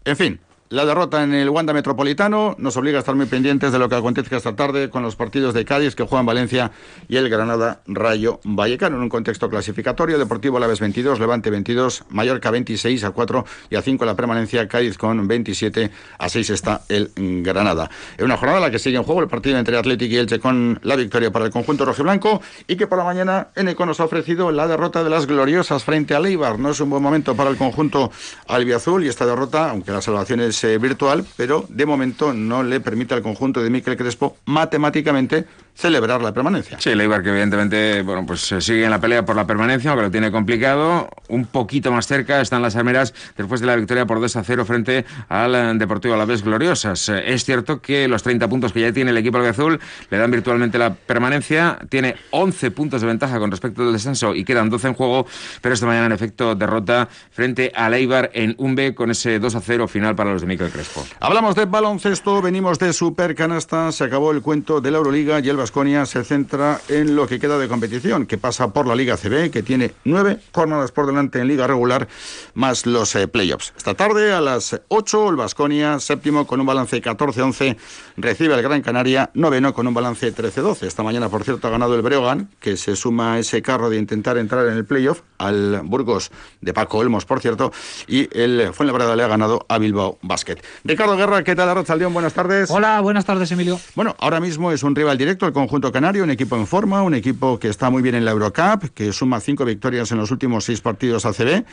En 0.05 0.17
fin, 0.17 0.41
la 0.71 0.85
derrota 0.85 1.23
en 1.23 1.33
el 1.33 1.49
Wanda 1.49 1.73
Metropolitano 1.73 2.55
nos 2.59 2.77
obliga 2.77 2.99
a 2.99 3.01
estar 3.01 3.15
muy 3.15 3.27
pendientes 3.27 3.73
de 3.73 3.79
lo 3.79 3.89
que 3.89 3.95
acontezca 3.95 4.37
esta 4.37 4.55
tarde 4.55 4.91
con 4.91 5.03
los 5.03 5.17
partidos 5.17 5.55
de 5.55 5.65
Cádiz 5.65 5.95
que 5.95 6.03
juegan 6.03 6.27
Valencia 6.27 6.73
y 7.09 7.17
el 7.17 7.31
Granada 7.31 7.81
Rayo 7.87 8.41
Vallecano 8.45 8.97
en 8.97 9.03
un 9.03 9.09
contexto 9.09 9.49
clasificatorio. 9.49 10.19
Deportivo 10.19 10.59
Laves 10.59 10.81
22, 10.81 11.21
Levante 11.21 11.51
22, 11.51 12.05
Mallorca 12.11 12.51
26 12.51 13.05
a 13.05 13.11
4 13.13 13.45
y 13.71 13.77
a 13.77 13.83
5 13.83 14.05
la 14.05 14.15
permanencia. 14.15 14.69
Cádiz 14.69 14.99
con 14.99 15.27
27 15.27 15.91
a 16.19 16.29
6 16.29 16.51
está 16.51 16.83
el 16.91 17.13
Granada. 17.17 17.91
En 18.19 18.27
una 18.27 18.37
jornada 18.37 18.61
la 18.61 18.71
que 18.71 18.79
sigue 18.79 18.99
en 18.99 19.05
juego 19.05 19.23
el 19.23 19.29
partido 19.29 19.59
entre 19.59 19.79
Atlético 19.79 20.15
y 20.15 20.19
Elche 20.19 20.39
con 20.39 20.79
la 20.83 20.97
victoria 20.97 21.31
para 21.31 21.47
el 21.47 21.51
conjunto 21.51 21.87
rojiblanco 21.87 22.43
y 22.67 22.77
que 22.77 22.87
por 22.87 22.99
la 22.99 23.05
mañana 23.05 23.49
Eneco 23.55 23.87
nos 23.87 24.01
ha 24.01 24.05
ofrecido 24.05 24.53
la 24.53 24.67
derrota 24.67 25.03
de 25.03 25.09
las 25.09 25.27
gloriosas 25.27 25.85
frente 25.85 26.15
a 26.15 26.21
Leibar. 26.21 26.59
No 26.59 26.71
es 26.71 26.81
un 26.81 26.91
buen 26.91 27.03
momento 27.03 27.35
para 27.35 27.49
el 27.49 27.57
conjunto 27.57 28.11
albiazul 28.47 29.05
y 29.05 29.09
esta 29.09 29.25
derrota, 29.25 29.71
aunque 29.71 29.93
la 29.93 30.03
salvación 30.03 30.41
es 30.41 30.58
eh, 30.65 30.79
virtual, 30.79 31.25
pero 31.37 31.65
de 31.69 31.87
momento 31.87 32.33
no 32.33 32.63
le 32.63 32.81
permite 32.81 33.15
al 33.15 33.23
conjunto 33.23 33.63
de 33.63 33.71
Miquel 33.71 33.97
Crespo 33.97 34.37
matemáticamente 34.47 35.47
celebrar 35.75 36.21
la 36.23 36.35
permanencia. 36.35 36.77
Sí, 36.81 36.93
Leibar 36.95 37.23
que 37.23 37.31
evidentemente 37.31 38.03
bueno, 38.03 38.27
pues 38.27 38.53
sigue 38.59 38.85
en 38.85 38.91
la 38.91 39.01
pelea 39.01 39.25
por 39.25 39.37
la 39.37 39.47
permanencia, 39.47 39.91
aunque 39.91 40.07
lo 40.07 40.11
tiene 40.11 40.33
complicado. 40.33 41.09
Un 41.29 41.47
poquito 41.47 41.93
más 41.93 42.09
cerca 42.09 42.41
están 42.41 42.63
las 42.63 42.75
armeras 42.75 43.15
después 43.37 43.61
de 43.61 43.69
la 43.69 43.77
victoria 43.77 44.05
por 44.05 44.21
2 44.21 44.37
a 44.37 44.43
0 44.43 44.65
frente 44.65 45.05
al 45.29 45.79
Deportivo 45.79 46.15
Alavés 46.15 46.43
Gloriosas. 46.43 47.09
Es 47.09 47.45
cierto 47.45 47.81
que 47.81 48.09
los 48.09 48.25
30 48.25 48.49
puntos 48.49 48.73
que 48.73 48.81
ya 48.81 48.93
tiene 48.93 49.13
el 49.13 49.19
equipo 49.19 49.39
azul 49.39 49.79
le 50.11 50.19
dan 50.19 50.31
virtualmente 50.33 50.79
la 50.79 50.95
permanencia. 50.95 51.79
Tiene 51.89 52.17
11 52.31 52.73
puntos 52.73 53.01
de 53.01 53.07
ventaja 53.07 53.39
con 53.39 53.51
respecto 53.51 53.83
al 53.83 53.93
descenso 53.93 54.35
y 54.35 54.45
quedan 54.45 54.71
12 54.71 54.89
en 54.89 54.95
juego, 54.95 55.27
pero 55.63 55.75
esta 55.75 55.87
mañana 55.87 56.07
en 56.07 56.13
efecto 56.13 56.57
derrota 56.57 57.09
frente 57.31 57.73
a 57.75 57.89
Leibar 57.89 58.31
en 58.35 58.57
un 58.59 58.75
B 58.75 58.95
con 58.95 59.13
ese 59.13 59.39
2 59.39 59.55
a 59.55 59.61
0 59.61 59.87
final 59.87 60.17
para 60.17 60.33
los 60.33 60.43
Crespo. 60.57 61.05
Hablamos 61.21 61.55
de 61.55 61.67
baloncesto, 61.67 62.41
venimos 62.41 62.79
de 62.79 62.93
Supercanasta, 62.93 63.93
se 63.93 64.05
acabó 64.05 64.31
el 64.31 64.41
cuento 64.41 64.81
de 64.81 64.91
la 64.91 64.99
Euroliga 64.99 65.41
y 65.41 65.49
el 65.49 65.57
Vasconia 65.57 66.07
se 66.07 66.25
centra 66.25 66.81
en 66.89 67.15
lo 67.15 67.27
que 67.27 67.39
queda 67.39 67.59
de 67.59 67.69
competición, 67.69 68.27
que 68.27 68.39
pasa 68.39 68.73
por 68.73 68.87
la 68.87 68.95
Liga 68.95 69.17
CB, 69.17 69.51
que 69.51 69.63
tiene 69.63 69.93
nueve 70.05 70.39
jornadas 70.53 70.93
por 70.93 71.07
delante 71.07 71.41
en 71.41 71.49
Liga 71.49 71.67
regular, 71.67 72.09
más 72.55 72.87
los 72.87 73.15
eh, 73.15 73.29
playoffs. 73.29 73.75
Esta 73.77 73.95
tarde 73.95 74.33
a 74.33 74.41
las 74.41 74.81
8, 74.89 75.31
el 75.31 75.37
Vasconia, 75.37 76.01
séptimo 76.01 76.47
con 76.47 76.61
un 76.61 76.67
balance 76.67 77.03
14-11, 77.03 77.77
recibe 78.17 78.55
al 78.55 78.63
Gran 78.63 78.83
Canaria, 78.83 79.31
noveno 79.35 79.75
con 79.75 79.87
un 79.87 79.95
balance 79.95 80.35
13-12. 80.35 80.85
Esta 80.85 81.03
mañana, 81.03 81.29
por 81.29 81.45
cierto, 81.45 81.69
ha 81.69 81.71
ganado 81.71 81.95
el 81.95 82.03
Breogan, 82.03 82.49
que 82.61 82.77
se 82.77 82.97
suma 82.97 83.35
a 83.35 83.39
ese 83.39 83.61
carro 83.63 83.91
de 83.91 83.99
intentar 83.99 84.39
entrar 84.39 84.67
en 84.67 84.75
el 84.75 84.85
playoff 84.85 85.21
al 85.39 85.83
Burgos 85.85 86.31
de 86.61 86.75
Paco 86.75 86.99
Olmos, 86.99 87.25
por 87.25 87.41
cierto, 87.41 87.73
y 88.07 88.29
el 88.39 88.73
Fuenlabrada 88.73 89.17
le 89.17 89.23
ha 89.23 89.29
ganado 89.29 89.65
a 89.69 89.79
Bilbao 89.79 90.19
Basket. 90.23 90.57
Ricardo 90.85 91.17
Guerra, 91.17 91.45
¿qué 91.45 91.55
tal, 91.55 91.69
Arrachaldeón? 91.69 92.13
Buenas 92.13 92.35
tardes. 92.35 92.71
Hola, 92.71 93.01
buenas 93.01 93.25
tardes, 93.25 93.51
Emilio. 93.53 93.81
Bueno, 93.95 94.15
ahora 94.19 94.41
mismo 94.41 94.73
es 94.73 94.83
un 94.83 94.95
rival 94.95 95.17
directo 95.19 95.47
el 95.47 95.53
conjunto 95.53 95.93
canario, 95.93 96.25
un 96.25 96.31
equipo 96.31 96.57
en 96.57 96.67
forma, 96.67 97.03
un 97.03 97.15
equipo 97.15 97.59
que 97.59 97.69
está 97.69 97.91
muy 97.91 98.03
bien 98.03 98.15
en 98.15 98.25
la 98.25 98.33
Eurocup, 98.33 98.91
que 98.95 99.13
suma 99.13 99.41
cinco 99.41 99.65
victorias 99.65 100.11
en 100.13 100.19
los 100.19 100.31
últimos 100.31 100.65
seis 100.65 100.81
partidos 100.81 101.25
ACB, 101.25 101.65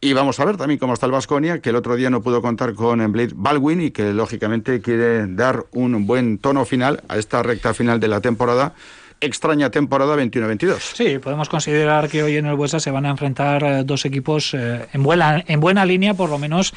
y 0.00 0.12
vamos 0.12 0.38
a 0.40 0.44
ver 0.44 0.56
también 0.56 0.78
cómo 0.78 0.94
está 0.94 1.06
el 1.06 1.12
Vasconia, 1.12 1.60
que 1.60 1.70
el 1.70 1.76
otro 1.76 1.96
día 1.96 2.10
no 2.10 2.22
pudo 2.22 2.42
contar 2.42 2.74
con 2.74 3.12
Blade 3.12 3.32
Baldwin 3.34 3.80
y 3.80 3.90
que 3.90 4.12
lógicamente 4.12 4.80
quiere 4.80 5.26
dar 5.26 5.66
un 5.72 6.06
buen 6.06 6.38
tono 6.38 6.64
final 6.64 7.02
a 7.08 7.16
esta 7.16 7.42
recta 7.42 7.74
final 7.74 8.00
de 8.00 8.08
la 8.08 8.20
temporada 8.20 8.74
extraña 9.20 9.70
temporada 9.70 10.16
21-22. 10.16 10.78
Sí, 10.94 11.18
podemos 11.18 11.48
considerar 11.48 12.08
que 12.08 12.22
hoy 12.22 12.36
en 12.36 12.46
el 12.46 12.54
Buesa 12.54 12.80
se 12.80 12.90
van 12.90 13.06
a 13.06 13.10
enfrentar 13.10 13.62
eh, 13.64 13.82
dos 13.84 14.04
equipos 14.04 14.52
eh, 14.54 14.86
en, 14.92 15.02
buena, 15.02 15.42
en 15.46 15.60
buena 15.60 15.86
línea, 15.86 16.14
por 16.14 16.28
lo 16.28 16.38
menos 16.38 16.74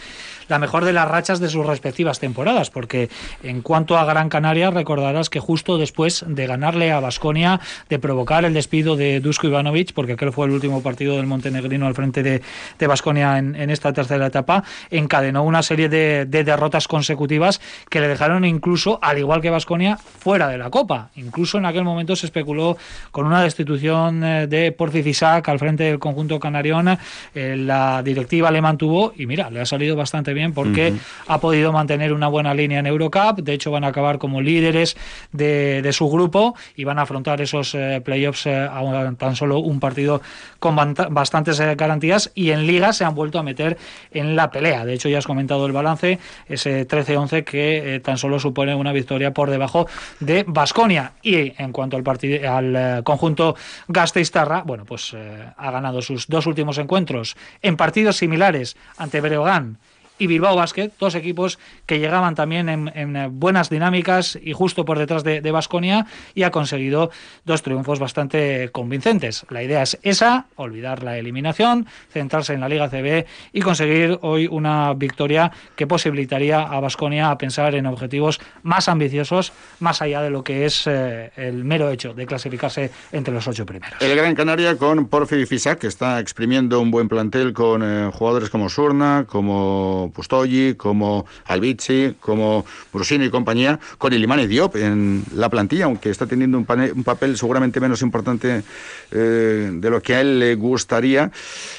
la 0.48 0.58
mejor 0.58 0.84
de 0.84 0.94
las 0.94 1.08
rachas 1.08 1.40
de 1.40 1.50
sus 1.50 1.66
respectivas 1.66 2.20
temporadas, 2.20 2.72
porque 2.72 3.10
en 3.44 3.62
cuanto 3.62 3.98
a 3.98 4.06
Gran 4.06 4.30
Canaria, 4.30 4.72
recordarás 4.72 5.30
que 5.30 5.40
justo 5.40 5.78
después 5.78 6.26
de 6.28 6.48
ganarle 6.48 6.92
a 6.92 7.00
Basconia, 7.00 7.60
de 7.88 8.00
provocar 8.00 8.46
el 8.46 8.54
despido 8.54 8.96
de 8.96 9.20
Dusko 9.20 9.48
Ivanovic, 9.48 9.94
porque 9.94 10.14
aquel 10.14 10.32
fue 10.32 10.48
el 10.48 10.54
último 10.54 10.82
partido 10.82 11.18
del 11.18 11.28
montenegrino 11.28 11.86
al 11.86 11.94
frente 11.94 12.24
de 12.24 12.88
Basconia 12.88 13.38
en, 13.38 13.56
en, 13.56 13.70
esta 13.70 13.94
tercera 13.94 14.26
etapa, 14.26 14.64
encadenó 14.90 15.44
una 15.44 15.62
serie 15.62 15.88
de, 15.88 16.26
de, 16.26 16.44
derrotas 16.44 16.88
consecutivas 16.88 17.62
que 17.90 18.00
le 18.00 18.08
dejaron 18.08 18.44
incluso, 18.44 18.98
al 19.04 19.20
igual 19.20 19.42
que 19.42 19.52
Basconia, 19.52 19.98
fuera 19.98 20.48
de 20.48 20.58
la 20.58 20.72
Copa. 20.72 21.12
Incluso 21.16 21.60
en 21.60 21.66
aquel 21.66 21.84
momento 21.84 22.16
se 22.16 22.26
especuló 22.30 22.78
con 23.12 23.26
una 23.26 23.44
destitución 23.44 24.24
eh, 24.24 24.48
de 24.48 24.72
Porfi 24.72 25.04
Fisac 25.04 25.48
al 25.50 25.60
frente 25.60 25.84
del 25.84 26.00
conjunto 26.00 26.40
canarión. 26.40 26.98
Eh, 27.36 27.56
la 27.58 28.02
directiva 28.04 28.52
le 28.52 28.62
mantuvo 28.62 29.14
y 29.16 29.26
mira, 29.26 29.50
le 29.50 29.62
ha 29.62 29.66
salido 29.66 29.96
bastante 29.96 30.34
bien 30.34 30.54
porque 30.54 30.94
ha 31.28 31.40
podido 31.40 31.72
mantener 31.72 32.14
una 32.14 32.28
buena 32.28 32.54
línea 32.54 32.80
en 32.80 32.88
Eurocup. 32.88 33.40
De 33.40 33.54
hecho, 33.54 33.72
van 33.72 33.84
a 33.84 33.88
acabar 33.88 34.18
como 34.18 34.42
líderes 34.42 34.96
de, 35.32 35.90
su 35.92 36.10
grupo 36.10 36.56
y 36.76 36.84
van 36.84 37.00
a 37.00 37.04
afrontar 37.04 37.42
esos 37.42 37.74
eh, 37.74 38.02
playoffs 38.04 38.46
a 38.48 39.14
tan 39.18 39.36
solo 39.36 39.60
un 39.60 39.80
partido 39.80 40.22
con 40.60 40.76
bastantes 40.76 41.60
garantías. 41.60 42.32
Y 42.36 42.52
en 42.52 42.68
Liga 42.68 42.94
se 42.94 43.04
han 43.04 43.16
vuelto 43.16 43.40
a 43.40 43.44
meter 43.44 43.78
en 44.12 44.36
la 44.36 44.52
pelea. 44.52 44.86
De 44.86 44.94
hecho, 44.94 45.10
ya 45.10 45.18
has 45.18 45.26
comentado 45.26 45.66
el 45.66 45.72
balance, 45.72 46.20
ese 46.48 46.88
13-11 46.88 47.44
que 47.44 48.02
tan 48.04 48.18
solo 48.18 48.40
supone 48.40 48.76
una 48.76 48.94
victoria 48.94 49.34
por 49.34 49.50
debajo 49.50 49.88
de 50.20 50.46
Basconia. 50.48 51.14
Y 51.22 51.54
en 51.62 51.72
cuanto 51.72 51.98
al, 51.98 52.04
partido, 52.04 52.19
al 52.48 53.04
conjunto 53.04 53.56
Gasteiztarra, 53.88 54.64
bueno, 54.64 54.86
pues 54.86 55.14
ha 55.14 55.72
ganado 55.72 56.02
sus 56.02 56.28
dos 56.28 56.46
últimos 56.46 56.78
encuentros 56.78 57.36
en 57.62 57.78
partidos 57.78 58.18
similares 58.18 58.78
ante 58.98 59.22
Breogán 59.22 59.78
y 60.20 60.28
Bilbao 60.28 60.56
Basket, 60.56 60.92
dos 61.00 61.16
equipos 61.16 61.58
que 61.86 61.98
llegaban 61.98 62.36
también 62.36 62.70
en, 62.70 63.40
buenas 63.40 63.70
dinámicas 63.70 64.38
y 64.42 64.54
justo 64.54 64.86
por 64.86 65.00
detrás 65.00 65.24
de 65.24 65.52
Basconia 65.52 66.06
y 66.36 66.44
ha 66.44 66.52
conseguido 66.52 67.10
dos 67.46 67.64
triunfos 67.64 68.00
bastante 68.00 68.70
convincentes. 68.72 69.46
La 69.50 69.64
idea 69.64 69.82
es 69.82 69.98
esa, 70.04 70.46
olvidar 70.56 71.04
la 71.04 71.18
eliminación, 71.18 71.88
centrarse 72.12 72.54
en 72.54 72.62
la 72.62 72.70
Liga 72.70 72.90
CB 72.90 73.26
y 73.54 73.62
conseguir 73.62 74.20
hoy 74.22 74.48
una 74.48 74.94
victoria 74.94 75.52
que 75.76 75.88
posibilitaría 75.88 76.62
a 76.62 76.80
Basconia 76.80 77.32
a 77.32 77.38
pensar 77.38 77.76
en 77.76 77.86
objetivos 77.86 78.40
más 78.64 78.90
ambiciosos, 78.90 79.54
más 79.80 80.02
allá 80.02 80.22
de 80.22 80.30
lo 80.30 80.44
que 80.44 80.66
es 80.66 80.86
eh, 80.88 81.32
el 81.36 81.64
mero 81.64 81.90
hecho 81.90 82.14
de 82.14 82.26
clasificarse 82.26 82.92
entre 83.12 83.34
los 83.34 83.48
ocho 83.48 83.66
primeros. 83.66 84.02
El 84.02 84.16
Gran 84.16 84.36
Canaria 84.36 84.78
con 84.78 85.08
Porfi 85.08 85.46
Fisac, 85.46 85.80
que 85.80 85.88
está 85.88 86.20
exprimiendo 86.20 86.80
un 86.80 86.92
buen 86.92 87.10
plantel 87.10 87.54
con 87.54 87.82
eh, 87.84 88.10
jugadores 88.14 88.50
como 88.50 88.70
Surna, 88.70 89.26
como 89.28 90.09
Pustoyi, 90.10 90.76
como 90.76 91.26
Albici, 91.46 92.16
como 92.20 92.66
Brusino 92.94 93.26
y 93.26 93.30
compañía, 93.30 93.80
con 93.98 94.14
Ilimane 94.14 94.48
Diop 94.48 94.76
en 94.76 95.24
la 95.36 95.50
plantilla, 95.50 95.86
aunque 95.86 96.10
está 96.10 96.28
teniendo 96.28 96.58
un, 96.58 96.66
papel 96.66 97.38
seguramente 97.38 97.80
menos 97.80 98.02
importante 98.02 98.64
eh, 99.12 99.70
de 99.74 99.90
lo 99.90 100.02
que 100.02 100.16
a 100.16 100.22
él 100.22 100.40
le 100.40 100.56
gustaría. 100.56 101.32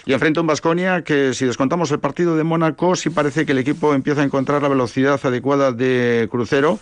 Y 0.06 0.12
enfrenta 0.12 0.40
un 0.40 0.46
Basconia 0.46 1.02
que, 1.02 1.34
si 1.34 1.46
descontamos 1.46 1.90
el 1.90 1.98
partido 1.98 2.36
de 2.36 2.44
Mónaco, 2.44 2.96
sí 2.96 3.10
parece 3.10 3.46
que 3.46 3.52
el 3.52 3.58
equipo 3.58 3.94
empieza 3.94 4.22
a 4.22 4.24
encontrar 4.24 4.62
la 4.62 4.68
velocidad 4.68 5.20
adecuada 5.22 5.72
de 5.72 6.28
crucero. 6.30 6.78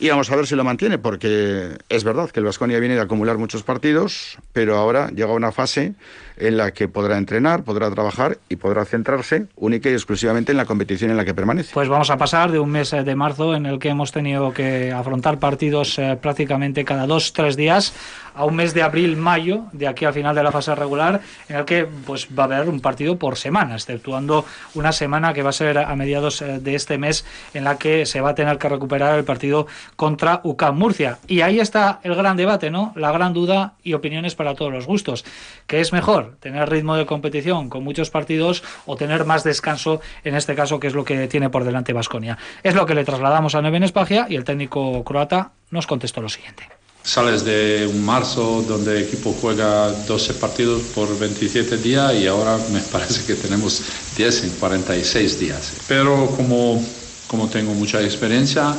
Y 0.00 0.08
vamos 0.08 0.30
a 0.30 0.36
ver 0.36 0.46
si 0.46 0.56
lo 0.56 0.64
mantiene, 0.64 0.96
porque 0.96 1.76
es 1.90 2.04
verdad 2.04 2.30
que 2.30 2.40
el 2.40 2.46
Vasconia 2.46 2.80
viene 2.80 2.94
de 2.94 3.02
acumular 3.02 3.36
muchos 3.36 3.62
partidos, 3.62 4.38
pero 4.54 4.78
ahora 4.78 5.10
llega 5.10 5.34
una 5.34 5.52
fase 5.52 5.92
en 6.38 6.56
la 6.56 6.72
que 6.72 6.88
podrá 6.88 7.18
entrenar, 7.18 7.64
podrá 7.64 7.90
trabajar 7.90 8.38
y 8.48 8.56
podrá 8.56 8.86
centrarse 8.86 9.46
única 9.56 9.90
y 9.90 9.92
exclusivamente 9.92 10.52
en 10.52 10.56
la 10.56 10.64
competición 10.64 11.10
en 11.10 11.18
la 11.18 11.26
que 11.26 11.34
permanece. 11.34 11.74
Pues 11.74 11.90
vamos 11.90 12.08
a 12.08 12.16
pasar 12.16 12.50
de 12.50 12.58
un 12.58 12.70
mes 12.70 12.90
de 12.90 13.14
marzo 13.14 13.54
en 13.54 13.66
el 13.66 13.78
que 13.78 13.90
hemos 13.90 14.10
tenido 14.10 14.54
que 14.54 14.90
afrontar 14.90 15.38
partidos 15.38 15.98
eh, 15.98 16.18
prácticamente 16.20 16.82
cada 16.84 17.06
dos, 17.06 17.34
tres 17.34 17.56
días 17.56 17.92
a 18.34 18.44
un 18.44 18.56
mes 18.56 18.74
de 18.74 18.82
abril, 18.82 19.16
mayo, 19.16 19.64
de 19.72 19.88
aquí 19.88 20.04
al 20.04 20.14
final 20.14 20.34
de 20.34 20.42
la 20.42 20.52
fase 20.52 20.74
regular, 20.74 21.20
en 21.48 21.56
el 21.56 21.64
que 21.64 21.86
pues 22.06 22.28
va 22.36 22.44
a 22.44 22.46
haber 22.46 22.68
un 22.68 22.80
partido 22.80 23.16
por 23.16 23.36
semana, 23.36 23.74
exceptuando 23.74 24.44
una 24.74 24.92
semana 24.92 25.34
que 25.34 25.42
va 25.42 25.50
a 25.50 25.52
ser 25.52 25.78
a 25.78 25.94
mediados 25.96 26.40
eh, 26.40 26.58
de 26.58 26.74
este 26.74 26.96
mes 26.96 27.24
en 27.54 27.64
la 27.64 27.76
que 27.76 28.06
se 28.06 28.20
va 28.20 28.30
a 28.30 28.34
tener 28.34 28.56
que 28.58 28.68
recuperar 28.68 29.18
el 29.18 29.24
partido 29.24 29.66
contra 29.96 30.40
UCAM 30.44 30.76
Murcia. 30.76 31.18
Y 31.26 31.40
ahí 31.40 31.60
está 31.60 32.00
el 32.02 32.14
gran 32.14 32.36
debate, 32.36 32.70
¿no? 32.70 32.92
La 32.96 33.12
gran 33.12 33.32
duda 33.32 33.74
y 33.82 33.94
opiniones 33.94 34.34
para 34.34 34.54
todos 34.54 34.72
los 34.72 34.86
gustos. 34.86 35.24
¿Qué 35.66 35.80
es 35.80 35.92
mejor? 35.92 36.36
¿Tener 36.40 36.68
ritmo 36.68 36.96
de 36.96 37.06
competición 37.06 37.68
con 37.68 37.84
muchos 37.84 38.10
partidos 38.10 38.62
o 38.86 38.96
tener 38.96 39.24
más 39.24 39.44
descanso, 39.44 40.00
en 40.24 40.34
este 40.34 40.54
caso, 40.54 40.80
que 40.80 40.86
es 40.86 40.94
lo 40.94 41.04
que 41.04 41.28
tiene 41.28 41.50
por 41.50 41.64
delante 41.64 41.92
Vasconia? 41.92 42.38
Es 42.62 42.74
lo 42.74 42.86
que 42.86 42.94
le 42.94 43.04
trasladamos 43.04 43.54
a 43.54 43.62
Neven 43.62 43.82
Espagia 43.82 44.26
y 44.28 44.36
el 44.36 44.44
técnico 44.44 45.04
croata 45.04 45.52
nos 45.70 45.86
contestó 45.86 46.20
lo 46.20 46.28
siguiente. 46.28 46.64
Sales 47.02 47.44
de 47.44 47.88
un 47.90 48.04
marzo 48.04 48.62
donde 48.68 48.98
el 48.98 49.04
equipo 49.04 49.34
juega 49.40 49.90
12 49.90 50.34
partidos 50.34 50.82
por 50.94 51.18
27 51.18 51.78
días 51.78 52.14
y 52.14 52.26
ahora 52.26 52.58
me 52.72 52.80
parece 52.92 53.24
que 53.26 53.40
tenemos 53.40 53.82
10 54.16 54.44
en 54.44 54.50
46 54.50 55.40
días. 55.40 55.72
Pero 55.88 56.26
como, 56.36 56.82
como 57.26 57.48
tengo 57.48 57.72
mucha 57.74 58.02
experiencia, 58.02 58.74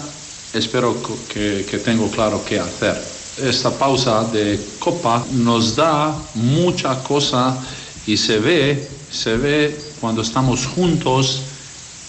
espero 0.54 0.98
que, 1.28 1.66
que 1.70 1.78
tengo 1.80 2.10
claro 2.10 2.44
qué 2.48 2.60
hacer. 2.60 3.02
Esta 3.38 3.72
pausa 3.72 4.24
de 4.26 4.60
copa 4.80 5.26
nos 5.32 5.76
da 5.76 6.16
mucha 6.36 7.02
cosa 7.04 7.58
y 8.06 8.18
se 8.18 8.40
ve, 8.40 8.90
se 9.10 9.38
ve 9.38 9.80
cuando 10.00 10.22
estamos 10.22 10.66
juntos 10.66 11.42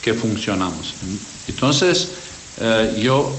que 0.02 0.14
funcionamos. 0.14 0.94
Entonces, 1.46 2.08
eh, 2.60 2.98
yo 3.00 3.32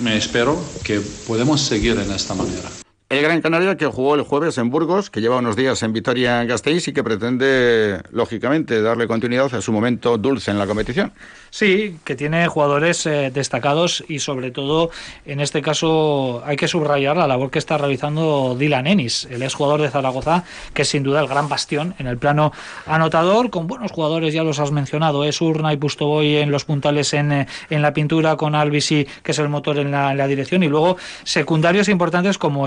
me 0.00 0.16
espero 0.16 0.58
que 0.82 1.00
podemos 1.00 1.60
seguir 1.60 1.98
en 1.98 2.10
esta 2.10 2.34
manera. 2.34 2.85
El 3.08 3.22
Gran 3.22 3.40
Canaria 3.40 3.76
que 3.76 3.86
jugó 3.86 4.16
el 4.16 4.22
jueves 4.22 4.58
en 4.58 4.68
Burgos, 4.68 5.10
que 5.10 5.20
lleva 5.20 5.36
unos 5.36 5.54
días 5.54 5.80
en 5.84 5.92
Vitoria-Gasteiz 5.92 6.88
y 6.88 6.92
que 6.92 7.04
pretende, 7.04 8.00
lógicamente, 8.10 8.82
darle 8.82 9.06
continuidad 9.06 9.54
a 9.54 9.62
su 9.62 9.70
momento 9.70 10.18
dulce 10.18 10.50
en 10.50 10.58
la 10.58 10.66
competición. 10.66 11.12
Sí, 11.50 11.98
que 12.04 12.16
tiene 12.16 12.48
jugadores 12.48 13.06
eh, 13.06 13.30
destacados 13.32 14.04
y 14.08 14.18
sobre 14.18 14.50
todo 14.50 14.90
en 15.24 15.38
este 15.38 15.62
caso 15.62 16.42
hay 16.44 16.56
que 16.56 16.66
subrayar 16.66 17.16
la 17.16 17.28
labor 17.28 17.52
que 17.52 17.60
está 17.60 17.78
realizando 17.78 18.56
Dylan 18.58 18.88
Ennis, 18.88 19.28
el 19.30 19.42
exjugador 19.42 19.82
de 19.82 19.88
Zaragoza, 19.88 20.42
que 20.74 20.82
es 20.82 20.88
sin 20.88 21.04
duda 21.04 21.20
el 21.20 21.28
gran 21.28 21.48
bastión 21.48 21.94
en 22.00 22.08
el 22.08 22.18
plano 22.18 22.52
anotador, 22.86 23.50
con 23.50 23.68
buenos 23.68 23.92
jugadores, 23.92 24.34
ya 24.34 24.42
los 24.42 24.58
has 24.58 24.72
mencionado, 24.72 25.24
es 25.24 25.40
Urna 25.40 25.72
y 25.72 25.76
Pustoboy 25.76 26.38
en 26.38 26.50
los 26.50 26.64
puntales 26.64 27.14
en, 27.14 27.30
eh, 27.30 27.46
en 27.70 27.82
la 27.82 27.94
pintura, 27.94 28.36
con 28.36 28.56
Albisi, 28.56 29.06
que 29.22 29.30
es 29.30 29.38
el 29.38 29.48
motor 29.48 29.78
en 29.78 29.92
la, 29.92 30.10
en 30.10 30.18
la, 30.18 30.26
dirección, 30.26 30.64
y 30.64 30.68
luego 30.68 30.96
secundarios 31.22 31.88
importantes 31.88 32.36
como 32.36 32.66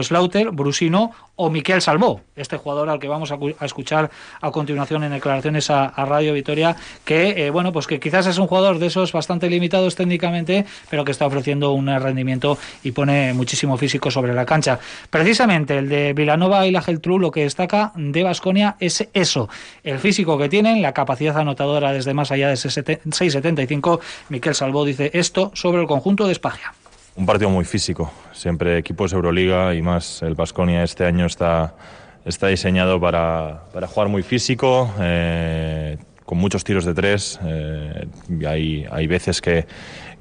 Brusino 0.51 1.11
o 1.35 1.49
Miquel 1.49 1.81
Salvó, 1.81 2.19
este 2.35 2.57
jugador 2.57 2.89
al 2.89 2.99
que 2.99 3.07
vamos 3.07 3.31
a, 3.31 3.37
escuchar 3.65 4.11
a 4.41 4.51
continuación 4.51 5.05
en 5.05 5.11
declaraciones 5.11 5.69
a, 5.69 5.87
Radio 6.05 6.33
Vitoria, 6.33 6.75
que 7.05 7.45
eh, 7.45 7.49
bueno, 7.49 7.71
pues 7.71 7.87
que 7.87 7.99
quizás 7.99 8.27
es 8.27 8.37
un 8.37 8.47
jugador 8.47 8.77
de 8.77 8.87
esos 8.87 9.13
bastante 9.13 9.49
limitados 9.49 9.95
técnicamente, 9.95 10.65
pero 10.89 11.05
que 11.05 11.11
está 11.11 11.25
ofreciendo 11.25 11.71
un 11.71 11.87
rendimiento 11.87 12.57
y 12.83 12.91
pone 12.91 13.33
muchísimo 13.33 13.77
físico 13.77 14.11
sobre 14.11 14.33
la 14.33 14.45
cancha. 14.45 14.79
Precisamente 15.09 15.77
el 15.77 15.87
de 15.87 16.11
Vilanova 16.11 16.67
y 16.67 16.71
la 16.71 16.81
Geltrú 16.81 17.19
lo 17.19 17.31
que 17.31 17.43
destaca 17.43 17.93
de 17.95 18.23
Basconia 18.23 18.75
es 18.79 19.07
eso, 19.13 19.47
el 19.83 19.99
físico 19.99 20.37
que 20.37 20.49
tienen, 20.49 20.81
la 20.81 20.93
capacidad 20.93 21.37
anotadora 21.37 21.93
desde 21.93 22.13
más 22.13 22.31
allá 22.31 22.49
de 22.49 22.55
6.75. 22.55 23.99
Miquel 24.27 24.55
Salvó 24.55 24.83
dice 24.83 25.11
esto 25.13 25.51
sobre 25.53 25.81
el 25.81 25.87
conjunto 25.87 26.25
de 26.25 26.33
Espagia. 26.33 26.73
Un 27.19 27.25
partido 27.25 27.49
muy 27.49 27.65
físico, 27.65 28.09
siempre 28.31 28.77
equipos 28.77 29.11
Euroliga 29.11 29.75
y 29.75 29.81
más 29.81 30.21
el 30.21 30.35
Basconia 30.35 30.85
este 30.85 31.03
año 31.03 31.25
está 31.25 31.75
está 32.23 32.47
diseñado 32.47 32.97
para, 33.01 33.65
para 33.73 33.87
jugar 33.87 34.07
muy 34.07 34.23
físico, 34.23 34.89
eh, 35.01 35.97
con 36.23 36.37
muchos 36.37 36.63
tiros 36.63 36.85
de 36.85 36.93
tres. 36.93 37.37
Eh, 37.43 38.07
hay, 38.47 38.85
hay 38.89 39.07
veces 39.07 39.41
que, 39.41 39.65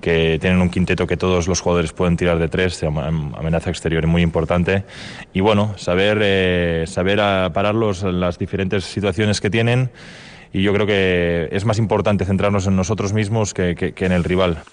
que 0.00 0.38
tienen 0.40 0.60
un 0.60 0.70
quinteto 0.70 1.06
que 1.06 1.16
todos 1.16 1.46
los 1.46 1.60
jugadores 1.60 1.92
pueden 1.92 2.16
tirar 2.16 2.40
de 2.40 2.48
tres, 2.48 2.82
amenaza 2.82 3.70
exterior 3.70 4.04
muy 4.08 4.22
importante. 4.22 4.82
Y 5.32 5.38
bueno, 5.38 5.74
saber, 5.78 6.18
eh, 6.20 6.84
saber 6.88 7.18
pararlos 7.52 8.02
en 8.02 8.18
las 8.18 8.40
diferentes 8.40 8.82
situaciones 8.82 9.40
que 9.40 9.50
tienen 9.50 9.92
y 10.52 10.62
yo 10.62 10.72
creo 10.72 10.86
que 10.88 11.48
es 11.52 11.64
más 11.64 11.78
importante 11.78 12.24
centrarnos 12.24 12.66
en 12.66 12.74
nosotros 12.74 13.12
mismos 13.12 13.54
que 13.54 13.94
en 13.96 14.10
el 14.10 14.24
rival. 14.24 14.64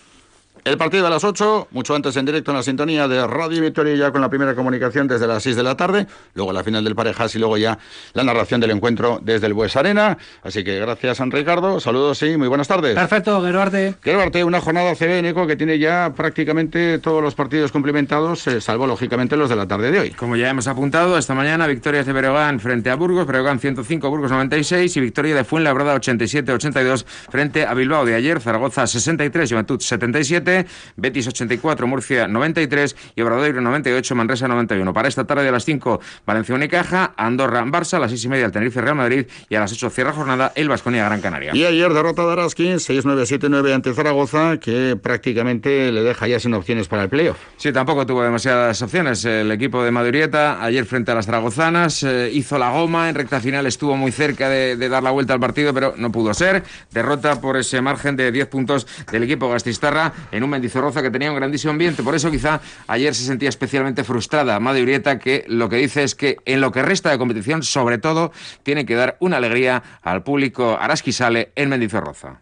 El 0.65 0.79
partido 0.79 1.05
a 1.05 1.11
las 1.11 1.23
8, 1.23 1.67
mucho 1.73 1.93
antes 1.93 2.17
en 2.17 2.25
directo 2.25 2.49
en 2.49 2.57
la 2.57 2.63
sintonía 2.63 3.07
de 3.07 3.27
Radio 3.27 3.61
Victoria, 3.61 3.93
ya 3.93 4.11
con 4.11 4.19
la 4.19 4.29
primera 4.29 4.55
comunicación 4.55 5.07
desde 5.07 5.27
las 5.27 5.43
6 5.43 5.57
de 5.57 5.61
la 5.61 5.77
tarde, 5.77 6.07
luego 6.33 6.51
la 6.51 6.63
final 6.63 6.83
del 6.83 6.95
Parejas 6.95 7.35
y 7.35 7.37
luego 7.37 7.55
ya 7.55 7.77
la 8.13 8.23
narración 8.23 8.59
del 8.59 8.71
encuentro 8.71 9.19
desde 9.21 9.45
el 9.45 9.53
Bues 9.53 9.75
Arena. 9.75 10.17
Así 10.41 10.63
que 10.63 10.79
gracias, 10.79 11.17
San 11.17 11.29
Ricardo. 11.29 11.79
Saludos 11.79 12.19
y 12.23 12.35
muy 12.35 12.47
buenas 12.47 12.67
tardes. 12.67 12.95
Perfecto, 12.95 13.43
Geruarte. 13.43 13.93
Geruarte, 14.01 14.43
una 14.43 14.59
jornada 14.59 14.95
CB, 14.95 15.23
Eco, 15.27 15.45
que 15.45 15.55
tiene 15.55 15.77
ya 15.77 16.11
prácticamente 16.15 16.97
todos 16.97 17.21
los 17.21 17.35
partidos 17.35 17.71
cumplimentados, 17.71 18.47
eh, 18.47 18.59
salvo 18.59 18.87
lógicamente 18.87 19.37
los 19.37 19.51
de 19.51 19.57
la 19.57 19.67
tarde 19.67 19.91
de 19.91 19.99
hoy. 19.99 20.11
Como 20.13 20.35
ya 20.35 20.49
hemos 20.49 20.67
apuntado, 20.67 21.19
esta 21.19 21.35
mañana 21.35 21.67
victoria 21.67 22.03
de 22.03 22.11
Breogán 22.11 22.59
frente 22.59 22.89
a 22.89 22.95
Burgos, 22.95 23.27
Breogán 23.27 23.59
105, 23.59 24.09
Burgos 24.09 24.31
96 24.31 24.97
y 24.97 24.99
victoria 24.99 25.35
de 25.35 25.43
Fuenlabrada 25.43 25.95
87-82 25.95 27.05
frente 27.05 27.67
a 27.67 27.75
Bilbao 27.75 28.03
de 28.03 28.15
ayer, 28.15 28.41
Zaragoza 28.41 28.87
63, 28.87 29.51
Juventud 29.51 29.79
77, 29.79 30.54
Betis 30.95 31.27
84, 31.27 31.87
Murcia 31.87 32.27
93 32.27 32.95
y 33.15 33.21
Obradoiro 33.21 33.61
98, 33.61 34.15
Manresa 34.15 34.47
91. 34.47 34.93
Para 34.93 35.07
esta 35.07 35.25
tarde 35.25 35.47
a 35.47 35.51
las 35.51 35.65
5, 35.65 35.99
Valencia 36.25 36.55
Unicaja, 36.55 37.13
Andorra, 37.17 37.63
Barça, 37.65 37.95
a 37.95 37.99
las 37.99 38.11
6 38.11 38.25
y 38.25 38.29
media 38.29 38.45
el 38.45 38.51
Tenerife 38.51 38.81
Real 38.81 38.95
Madrid 38.95 39.25
y 39.49 39.55
a 39.55 39.59
las 39.59 39.71
8 39.71 39.89
cierra 39.89 40.13
jornada 40.13 40.51
el 40.55 40.69
Vasconia 40.69 41.05
Gran 41.05 41.21
Canaria. 41.21 41.55
Y 41.55 41.65
ayer 41.65 41.93
derrota 41.93 42.25
de 42.25 42.31
Araski 42.33 42.73
6-9-7-9 42.73 43.73
ante 43.73 43.93
Zaragoza, 43.93 44.57
que 44.57 44.97
prácticamente 45.01 45.91
le 45.91 46.03
deja 46.03 46.27
ya 46.27 46.39
sin 46.39 46.53
opciones 46.53 46.87
para 46.87 47.03
el 47.03 47.09
playoff. 47.09 47.37
Sí, 47.57 47.71
tampoco 47.71 48.05
tuvo 48.05 48.23
demasiadas 48.23 48.81
opciones. 48.81 49.25
El 49.25 49.51
equipo 49.51 49.83
de 49.83 49.91
Madurieta, 49.91 50.63
ayer 50.63 50.85
frente 50.85 51.11
a 51.11 51.15
las 51.15 51.25
zaragozanas, 51.25 52.03
eh, 52.03 52.29
hizo 52.33 52.57
la 52.57 52.71
goma, 52.71 53.09
en 53.09 53.15
recta 53.15 53.39
final 53.39 53.65
estuvo 53.65 53.95
muy 53.97 54.11
cerca 54.11 54.49
de, 54.49 54.75
dar 54.89 55.03
la 55.03 55.11
vuelta 55.11 55.33
al 55.33 55.39
partido, 55.39 55.73
pero 55.73 55.93
no 55.97 56.11
pudo 56.11 56.33
ser. 56.33 56.63
Derrota 56.91 57.41
por 57.41 57.57
ese 57.57 57.81
margen 57.81 58.15
de 58.15 58.31
10 58.31 58.47
puntos 58.47 58.87
del 59.11 59.23
equipo 59.23 59.49
Gastistarra 59.49 60.13
en 60.31 60.43
un 60.45 60.51
Mendizorro 60.51 60.93
que 60.93 61.11
tenía 61.11 61.29
un 61.29 61.35
grandísimo 61.35 61.71
ambiente. 61.71 62.03
Por 62.03 62.15
eso 62.15 62.31
quizá 62.31 62.61
ayer 62.87 63.13
se 63.13 63.25
sentía 63.25 63.49
especialmente 63.49 64.03
frustrada 64.03 64.59
Madre 64.59 64.83
Urieta, 64.83 65.19
que 65.19 65.45
lo 65.47 65.69
que 65.69 65.77
dice 65.77 66.03
es 66.03 66.15
que 66.15 66.37
en 66.45 66.61
lo 66.61 66.71
que 66.71 66.81
resta 66.81 67.11
de 67.11 67.17
competición, 67.17 67.63
sobre 67.63 67.97
todo, 67.97 68.31
tiene 68.63 68.85
que 68.85 68.95
dar 68.95 69.17
una 69.19 69.37
alegría 69.37 69.83
al 70.01 70.23
público 70.23 70.77
arasquisale 70.79 71.51
en 71.55 71.69
Mendizorroza. 71.69 72.41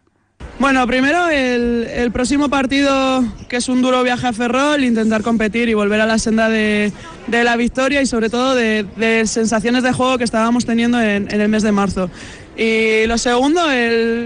Bueno, 0.60 0.86
primero 0.86 1.30
el, 1.30 2.12
próximo 2.12 2.48
partido, 2.48 3.24
que 3.50 3.58
es 3.58 3.70
un 3.70 3.82
duro 3.82 4.04
viaje 4.04 4.28
a 4.28 4.34
Ferrol, 4.34 4.84
intentar 4.84 5.24
competir 5.24 5.68
y 5.68 5.74
volver 5.74 6.00
a 6.00 6.06
la 6.06 6.20
senda 6.20 6.48
de, 6.48 6.94
la 7.28 7.56
victoria 7.58 8.02
y 8.02 8.06
sobre 8.06 8.30
todo 8.30 8.54
de, 8.54 9.24
sensaciones 9.26 9.84
de 9.84 9.92
juego 9.92 10.20
que 10.20 10.24
estábamos 10.24 10.66
teniendo 10.66 11.02
en 11.02 11.30
el 11.30 11.50
mes 11.50 11.64
de 11.64 11.72
marzo. 11.72 12.10
Y 12.56 13.08
lo 13.08 13.18
segundo, 13.18 13.62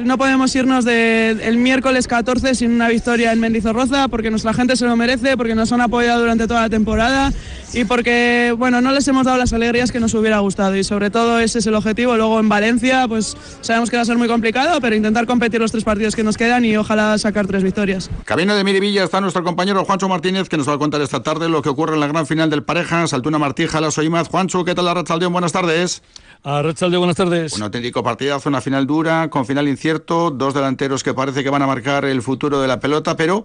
no 0.04 0.18
podemos 0.18 0.54
irnos 0.54 0.84
del 0.84 1.58
miércoles 1.58 2.08
14 2.08 2.56
sin 2.56 2.72
una 2.72 2.90
victoria 2.90 3.32
en 3.32 3.40
Mendizorroza 3.40 4.10
porque 4.10 4.30
nuestra 4.30 4.54
gente 4.54 4.76
se 4.76 4.86
lo 4.86 4.98
merece, 4.98 5.38
porque 5.38 5.56
nos 5.56 5.72
han 5.72 5.80
apoyado 5.80 6.20
durante 6.20 6.46
toda 6.46 6.62
la 6.62 6.70
temporada 6.70 7.32
y 7.74 7.86
porque 7.86 8.54
bueno, 8.58 8.82
no 8.82 8.92
les 8.92 9.08
hemos 9.08 9.26
dado 9.26 9.38
las 9.38 9.54
alegrías 9.54 9.94
que 9.94 10.02
nos 10.02 10.14
hubiera 10.14 10.40
gustado 10.40 10.76
y 10.76 10.84
sobre 10.84 11.10
todo 11.10 11.40
ese 11.40 11.60
es 11.60 11.68
el 11.68 11.76
objetivo. 11.76 12.18
Luego 12.18 12.38
en 12.42 12.50
Valencia 12.50 13.08
pues 13.08 13.38
sabemos 13.62 13.90
que 13.90 13.96
va 13.96 14.02
a 14.02 14.06
ser 14.06 14.18
muy 14.18 14.28
complicado, 14.28 14.82
pero 14.82 14.94
intentar 14.94 15.26
competir 15.26 15.62
los 15.62 15.72
tres 15.72 15.86
partidos 15.86 16.14
que 16.14 16.24
nos 16.24 16.36
quedan 16.36 16.66
y 16.66 16.76
ojalá 16.76 17.18
sacar 17.18 17.48
tres 17.48 17.64
victorias. 17.64 18.10
Camino 18.26 18.58
de 18.58 18.66
Mirivilla 18.66 19.06
está 19.06 19.22
nuestro 19.22 19.46
compañero 19.46 19.86
Juancho 19.86 20.10
Martínez 20.10 20.50
que 20.50 20.58
nos 20.58 20.68
va 20.68 20.74
a 20.74 20.78
contar 20.78 21.00
esta 21.02 21.24
tarde 21.24 21.48
lo 21.48 21.62
que 21.62 21.70
ocurre 21.70 21.94
en 21.94 22.02
la 22.02 22.08
gran 22.08 22.28
final 22.28 22.50
del 22.50 22.64
Parejas, 22.64 23.14
Altuna 23.14 23.38
Martija, 23.38 23.80
La 23.80 23.90
Soimaz. 23.90 24.28
Juancho, 24.28 24.66
¿qué 24.66 24.76
tal 24.76 24.84
la? 24.84 24.98
Buenas 25.30 25.52
tardes. 25.54 26.02
A 26.50 26.62
buenas 26.62 27.18
tardes. 27.18 27.52
Un 27.58 27.64
auténtico 27.64 28.02
partidazo, 28.02 28.48
una 28.48 28.62
final 28.62 28.88
dura, 28.88 29.30
con 29.30 29.46
final 29.46 29.68
incierto, 29.68 30.32
dos 30.32 30.54
delanteros 30.54 31.04
que 31.04 31.14
parece 31.14 31.44
que 31.44 31.50
van 31.50 31.62
a 31.62 31.68
marcar 31.68 32.06
el 32.06 32.22
futuro 32.22 32.62
de 32.62 32.70
la 32.70 32.80
pelota, 32.80 33.18
pero 33.18 33.44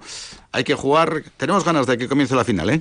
hay 0.52 0.62
que 0.62 0.74
jugar. 0.74 1.24
Tenemos 1.36 1.64
ganas 1.64 1.88
de 1.88 1.98
que 1.98 2.06
comience 2.06 2.36
la 2.36 2.44
final, 2.44 2.70
¿eh? 2.70 2.80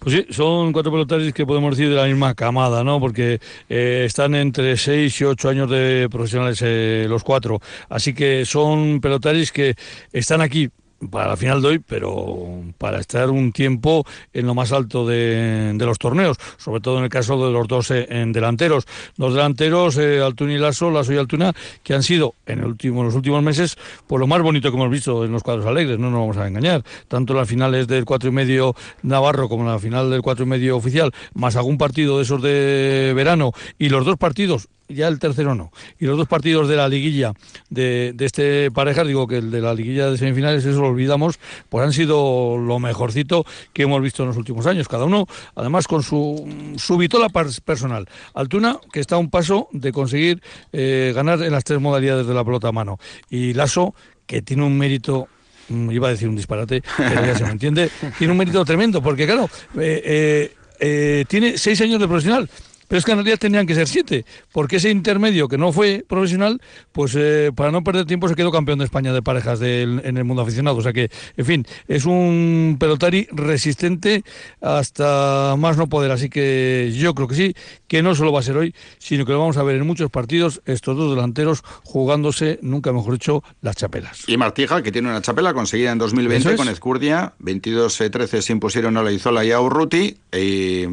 Pues 0.00 0.16
sí, 0.16 0.26
son 0.30 0.72
cuatro 0.72 0.90
pelotaris 0.90 1.32
que 1.32 1.46
podemos 1.46 1.76
decir 1.76 1.88
de 1.88 1.94
la 1.94 2.06
misma 2.06 2.34
camada, 2.34 2.82
¿no? 2.82 2.98
Porque 2.98 3.40
eh, 3.68 4.02
están 4.04 4.34
entre 4.34 4.76
seis 4.76 5.20
y 5.20 5.24
ocho 5.24 5.48
años 5.48 5.70
de 5.70 6.08
profesionales 6.10 6.58
eh, 6.62 7.06
los 7.08 7.22
cuatro. 7.22 7.60
Así 7.88 8.14
que 8.14 8.44
son 8.46 9.00
pelotaris 9.00 9.52
que 9.52 9.76
están 10.12 10.40
aquí 10.40 10.70
para 11.10 11.28
la 11.28 11.36
final 11.36 11.62
de 11.62 11.68
hoy, 11.68 11.78
pero 11.78 12.62
para 12.78 13.00
estar 13.00 13.30
un 13.30 13.52
tiempo 13.52 14.04
en 14.32 14.46
lo 14.46 14.54
más 14.54 14.72
alto 14.72 15.06
de, 15.06 15.76
los 15.78 15.98
torneos, 15.98 16.36
sobre 16.56 16.80
todo 16.80 16.98
en 16.98 17.04
el 17.04 17.10
caso 17.10 17.44
de 17.44 17.52
los 17.52 17.68
dos 17.68 17.90
eh, 17.90 18.06
en 18.08 18.32
delanteros. 18.32 18.86
Dos 19.16 19.34
delanteros, 19.34 19.96
eh, 19.98 20.20
Altuna 20.20 20.54
y 20.54 20.58
Lasso, 20.58 20.90
Lasso 20.90 21.12
y 21.12 21.16
Altuna, 21.16 21.52
que 21.82 21.94
han 21.94 22.02
sido 22.02 22.34
en, 22.46 22.60
el 22.60 22.66
último, 22.66 23.04
los 23.04 23.14
últimos 23.14 23.42
meses 23.42 23.76
por 24.06 24.20
lo 24.20 24.26
más 24.26 24.42
bonito 24.42 24.70
que 24.70 24.76
hemos 24.76 24.90
visto 24.90 25.24
en 25.24 25.32
los 25.32 25.42
cuadros 25.42 25.66
alegres, 25.66 25.98
no 25.98 26.10
nos 26.10 26.20
vamos 26.20 26.36
a 26.38 26.48
engañar. 26.48 26.82
Tanto 27.08 27.34
las 27.34 27.48
finales 27.48 27.86
del 27.86 28.04
cuatro 28.04 28.28
y 28.30 28.32
medio 28.32 28.74
Navarro 29.02 29.48
como 29.48 29.64
la 29.64 29.78
final 29.78 30.10
del 30.10 30.22
cuatro 30.22 30.44
y 30.44 30.48
medio 30.48 30.76
oficial, 30.76 31.12
más 31.34 31.56
algún 31.56 31.78
partido 31.78 32.16
de 32.16 32.22
esos 32.22 32.42
de 32.42 33.12
verano 33.14 33.52
y 33.78 33.88
los 33.88 34.04
dos 34.04 34.16
partidos 34.16 34.68
ya 34.88 35.08
el 35.08 35.18
tercero 35.18 35.54
no. 35.54 35.72
Y 35.98 36.06
los 36.06 36.16
dos 36.16 36.28
partidos 36.28 36.68
de 36.68 36.76
la 36.76 36.88
liguilla 36.88 37.32
de, 37.70 38.12
de 38.14 38.24
este 38.24 38.70
pareja, 38.70 39.04
digo 39.04 39.26
que 39.26 39.38
el 39.38 39.50
de 39.50 39.60
la 39.60 39.74
liguilla 39.74 40.10
de 40.10 40.18
semifinales, 40.18 40.64
eso 40.64 40.80
lo 40.80 40.88
olvidamos, 40.88 41.38
pues 41.68 41.84
han 41.84 41.92
sido 41.92 42.56
lo 42.56 42.78
mejorcito 42.78 43.44
que 43.72 43.82
hemos 43.82 44.00
visto 44.02 44.22
en 44.22 44.28
los 44.28 44.36
últimos 44.36 44.66
años. 44.66 44.88
Cada 44.88 45.04
uno, 45.04 45.26
además, 45.54 45.86
con 45.86 46.02
su, 46.02 46.48
su 46.76 46.96
vitola 46.96 47.28
personal. 47.28 48.08
Altuna, 48.34 48.78
que 48.92 49.00
está 49.00 49.16
a 49.16 49.18
un 49.18 49.30
paso 49.30 49.68
de 49.72 49.92
conseguir 49.92 50.42
eh, 50.72 51.12
ganar 51.14 51.42
en 51.42 51.52
las 51.52 51.64
tres 51.64 51.80
modalidades 51.80 52.26
de 52.26 52.34
la 52.34 52.44
pelota 52.44 52.68
a 52.68 52.72
mano. 52.72 52.98
Y 53.30 53.54
Lasso, 53.54 53.94
que 54.26 54.42
tiene 54.42 54.64
un 54.64 54.76
mérito 54.76 55.28
mm, 55.68 55.90
iba 55.90 56.08
a 56.08 56.10
decir 56.10 56.28
un 56.28 56.36
disparate, 56.36 56.82
pero 56.96 57.26
ya 57.26 57.36
se 57.36 57.44
me 57.44 57.50
entiende, 57.50 57.90
tiene 58.18 58.32
un 58.32 58.38
mérito 58.38 58.64
tremendo, 58.64 59.02
porque 59.02 59.26
claro, 59.26 59.48
eh, 59.78 60.54
eh, 60.80 61.24
tiene 61.28 61.58
seis 61.58 61.80
años 61.80 62.00
de 62.00 62.08
profesional, 62.08 62.48
pero 62.88 62.98
es 62.98 63.04
que 63.04 63.12
en 63.12 63.18
realidad 63.18 63.38
tenían 63.38 63.66
que 63.66 63.74
ser 63.74 63.88
siete, 63.88 64.24
porque 64.52 64.76
ese 64.76 64.90
intermedio 64.90 65.48
que 65.48 65.58
no 65.58 65.72
fue 65.72 66.04
profesional, 66.06 66.60
pues 66.92 67.14
eh, 67.16 67.50
para 67.54 67.70
no 67.70 67.82
perder 67.82 68.06
tiempo 68.06 68.28
se 68.28 68.34
quedó 68.34 68.50
campeón 68.50 68.78
de 68.78 68.84
España 68.84 69.12
de 69.12 69.22
parejas 69.22 69.60
en 69.60 70.16
el 70.16 70.24
mundo 70.24 70.42
aficionado. 70.42 70.76
O 70.76 70.82
sea 70.82 70.92
que, 70.92 71.10
en 71.36 71.44
fin, 71.44 71.66
es 71.88 72.04
un 72.04 72.76
pelotari 72.78 73.26
resistente 73.32 74.24
hasta 74.60 75.54
más 75.58 75.76
no 75.76 75.88
poder. 75.88 76.10
Así 76.10 76.28
que 76.28 76.92
yo 76.96 77.14
creo 77.14 77.28
que 77.28 77.34
sí, 77.34 77.54
que 77.88 78.02
no 78.02 78.14
solo 78.14 78.32
va 78.32 78.40
a 78.40 78.42
ser 78.42 78.56
hoy, 78.56 78.74
sino 78.98 79.24
que 79.24 79.32
lo 79.32 79.40
vamos 79.40 79.56
a 79.56 79.62
ver 79.62 79.76
en 79.76 79.86
muchos 79.86 80.10
partidos, 80.10 80.62
estos 80.66 80.96
dos 80.96 81.10
delanteros 81.10 81.62
jugándose, 81.84 82.58
nunca 82.62 82.92
mejor 82.92 83.14
dicho, 83.14 83.42
las 83.62 83.76
chapelas. 83.76 84.24
Y 84.28 84.36
Martija, 84.36 84.82
que 84.82 84.92
tiene 84.92 85.08
una 85.08 85.22
chapela 85.22 85.54
conseguida 85.54 85.92
en 85.92 85.98
2020 85.98 86.56
con 86.56 86.68
Escurdia, 86.68 87.34
22-13 87.40 88.40
se 88.40 88.52
impusieron 88.52 88.96
a 88.96 89.02
la 89.02 89.12
Izola 89.12 89.44
y 89.44 89.52
a 89.52 89.60
Urruti. 89.60 90.16
Eh, 90.32 90.88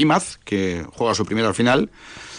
Imaz, 0.00 0.38
que 0.44 0.84
juega 0.92 1.14
su 1.14 1.24
primera 1.24 1.52
final, 1.54 1.90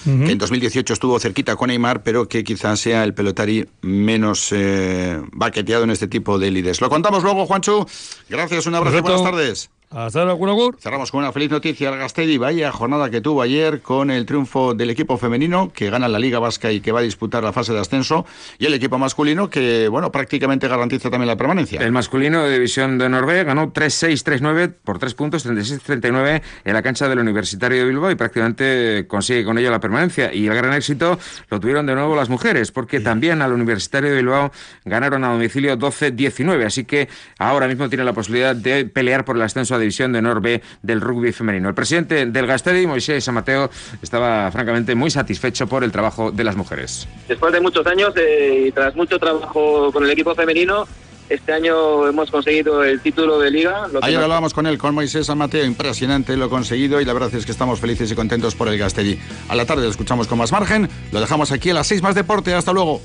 que 0.03 0.31
en 0.31 0.37
2018 0.37 0.93
estuvo 0.93 1.19
cerquita 1.19 1.55
con 1.55 1.67
Neymar, 1.67 2.01
pero 2.01 2.27
que 2.27 2.43
quizás 2.43 2.79
sea 2.79 3.03
el 3.03 3.13
pelotari 3.13 3.67
menos 3.81 4.49
eh, 4.51 5.21
baqueteado 5.31 5.83
en 5.83 5.91
este 5.91 6.07
tipo 6.07 6.39
de 6.39 6.49
lides. 6.49 6.81
Lo 6.81 6.89
contamos 6.89 7.23
luego, 7.23 7.45
Juancho. 7.45 7.85
Gracias, 8.27 8.65
un 8.65 8.75
abrazo, 8.75 8.97
y 8.97 9.01
buenas 9.01 9.23
tardes. 9.23 9.69
Hasta 9.93 10.23
luego, 10.23 10.71
Cerramos 10.79 11.11
con 11.11 11.19
una 11.19 11.33
feliz 11.33 11.51
noticia 11.51 11.89
al 11.89 11.97
Gastedi. 11.97 12.37
Vaya 12.37 12.71
jornada 12.71 13.09
que 13.09 13.19
tuvo 13.19 13.41
ayer 13.41 13.81
con 13.81 14.09
el 14.09 14.25
triunfo 14.25 14.73
del 14.73 14.89
equipo 14.89 15.17
femenino 15.17 15.69
que 15.73 15.89
gana 15.89 16.07
la 16.07 16.17
Liga 16.17 16.39
Vasca 16.39 16.71
y 16.71 16.79
que 16.79 16.93
va 16.93 17.01
a 17.01 17.03
disputar 17.03 17.43
la 17.43 17.51
fase 17.51 17.73
de 17.73 17.79
ascenso. 17.81 18.25
Y 18.57 18.67
el 18.67 18.73
equipo 18.73 18.97
masculino 18.97 19.49
que, 19.49 19.89
bueno, 19.89 20.09
prácticamente 20.09 20.69
garantiza 20.69 21.09
también 21.09 21.27
la 21.27 21.35
permanencia. 21.35 21.81
El 21.81 21.91
masculino 21.91 22.41
de 22.43 22.53
División 22.53 22.97
de 22.99 23.09
Noruega 23.09 23.43
ganó 23.43 23.73
3-6, 23.73 24.23
3-9 24.23 24.73
por 24.81 24.97
3 24.97 25.13
puntos, 25.13 25.45
36-39 25.45 26.41
en 26.63 26.73
la 26.73 26.81
cancha 26.81 27.09
del 27.09 27.19
Universitario 27.19 27.79
de 27.79 27.89
Bilbao 27.89 28.11
y 28.11 28.15
prácticamente 28.15 29.05
consigue 29.09 29.43
con 29.43 29.57
ello 29.57 29.71
la 29.71 29.81
permanencia. 29.81 30.33
Y 30.33 30.47
el 30.47 30.55
gran 30.55 30.73
éxito 30.73 31.19
lo 31.49 31.59
tuvieron 31.59 31.85
de 31.85 31.95
nuevo 31.95 32.15
las 32.15 32.29
mujeres, 32.29 32.71
porque 32.71 33.01
también 33.01 33.41
al 33.41 33.51
Universitario 33.51 34.11
de 34.11 34.15
Bilbao 34.15 34.53
ganaron 34.85 35.25
a 35.25 35.33
domicilio 35.33 35.77
12-19. 35.77 36.65
Así 36.65 36.85
que 36.85 37.09
ahora 37.39 37.67
mismo 37.67 37.89
tiene 37.89 38.05
la 38.05 38.13
posibilidad 38.13 38.55
de 38.55 38.85
pelear 38.85 39.25
por 39.25 39.35
el 39.35 39.41
ascenso 39.41 39.75
a 39.75 39.80
división 39.81 40.13
de 40.13 40.21
Norbe 40.21 40.61
del 40.81 41.01
rugby 41.01 41.31
femenino. 41.31 41.69
El 41.69 41.75
presidente 41.75 42.25
del 42.25 42.47
Gastedi, 42.47 42.87
Moisés 42.87 43.27
Amateo, 43.27 43.69
estaba 44.01 44.51
francamente 44.51 44.95
muy 44.95 45.11
satisfecho 45.11 45.67
por 45.67 45.83
el 45.83 45.91
trabajo 45.91 46.31
de 46.31 46.43
las 46.43 46.55
mujeres. 46.55 47.07
Después 47.27 47.53
de 47.53 47.59
muchos 47.59 47.85
años 47.85 48.13
eh, 48.15 48.65
y 48.67 48.71
tras 48.71 48.95
mucho 48.95 49.19
trabajo 49.19 49.91
con 49.91 50.03
el 50.03 50.11
equipo 50.11 50.33
femenino, 50.35 50.87
este 51.31 51.53
año 51.53 52.07
hemos 52.07 52.29
conseguido 52.29 52.83
el 52.83 52.99
título 52.99 53.39
de 53.39 53.51
liga. 53.51 53.87
Ayer 54.01 54.19
hablábamos 54.19 54.53
con 54.53 54.67
él, 54.67 54.77
con 54.77 54.93
Moisés 54.93 55.29
Amateo, 55.29 55.63
impresionante 55.63 56.35
lo 56.35 56.49
conseguido 56.49 56.99
y 56.99 57.05
la 57.05 57.13
verdad 57.13 57.33
es 57.33 57.45
que 57.45 57.53
estamos 57.53 57.79
felices 57.79 58.11
y 58.11 58.15
contentos 58.15 58.53
por 58.53 58.67
el 58.67 58.77
Gastedi. 58.77 59.17
A 59.47 59.55
la 59.55 59.65
tarde 59.65 59.83
lo 59.83 59.89
escuchamos 59.89 60.27
con 60.27 60.37
más 60.37 60.51
margen, 60.51 60.89
lo 61.11 61.21
dejamos 61.21 61.53
aquí 61.53 61.69
a 61.69 61.73
las 61.73 61.87
6 61.87 62.01
más 62.01 62.15
deporte, 62.15 62.53
hasta 62.53 62.73
luego. 62.73 63.01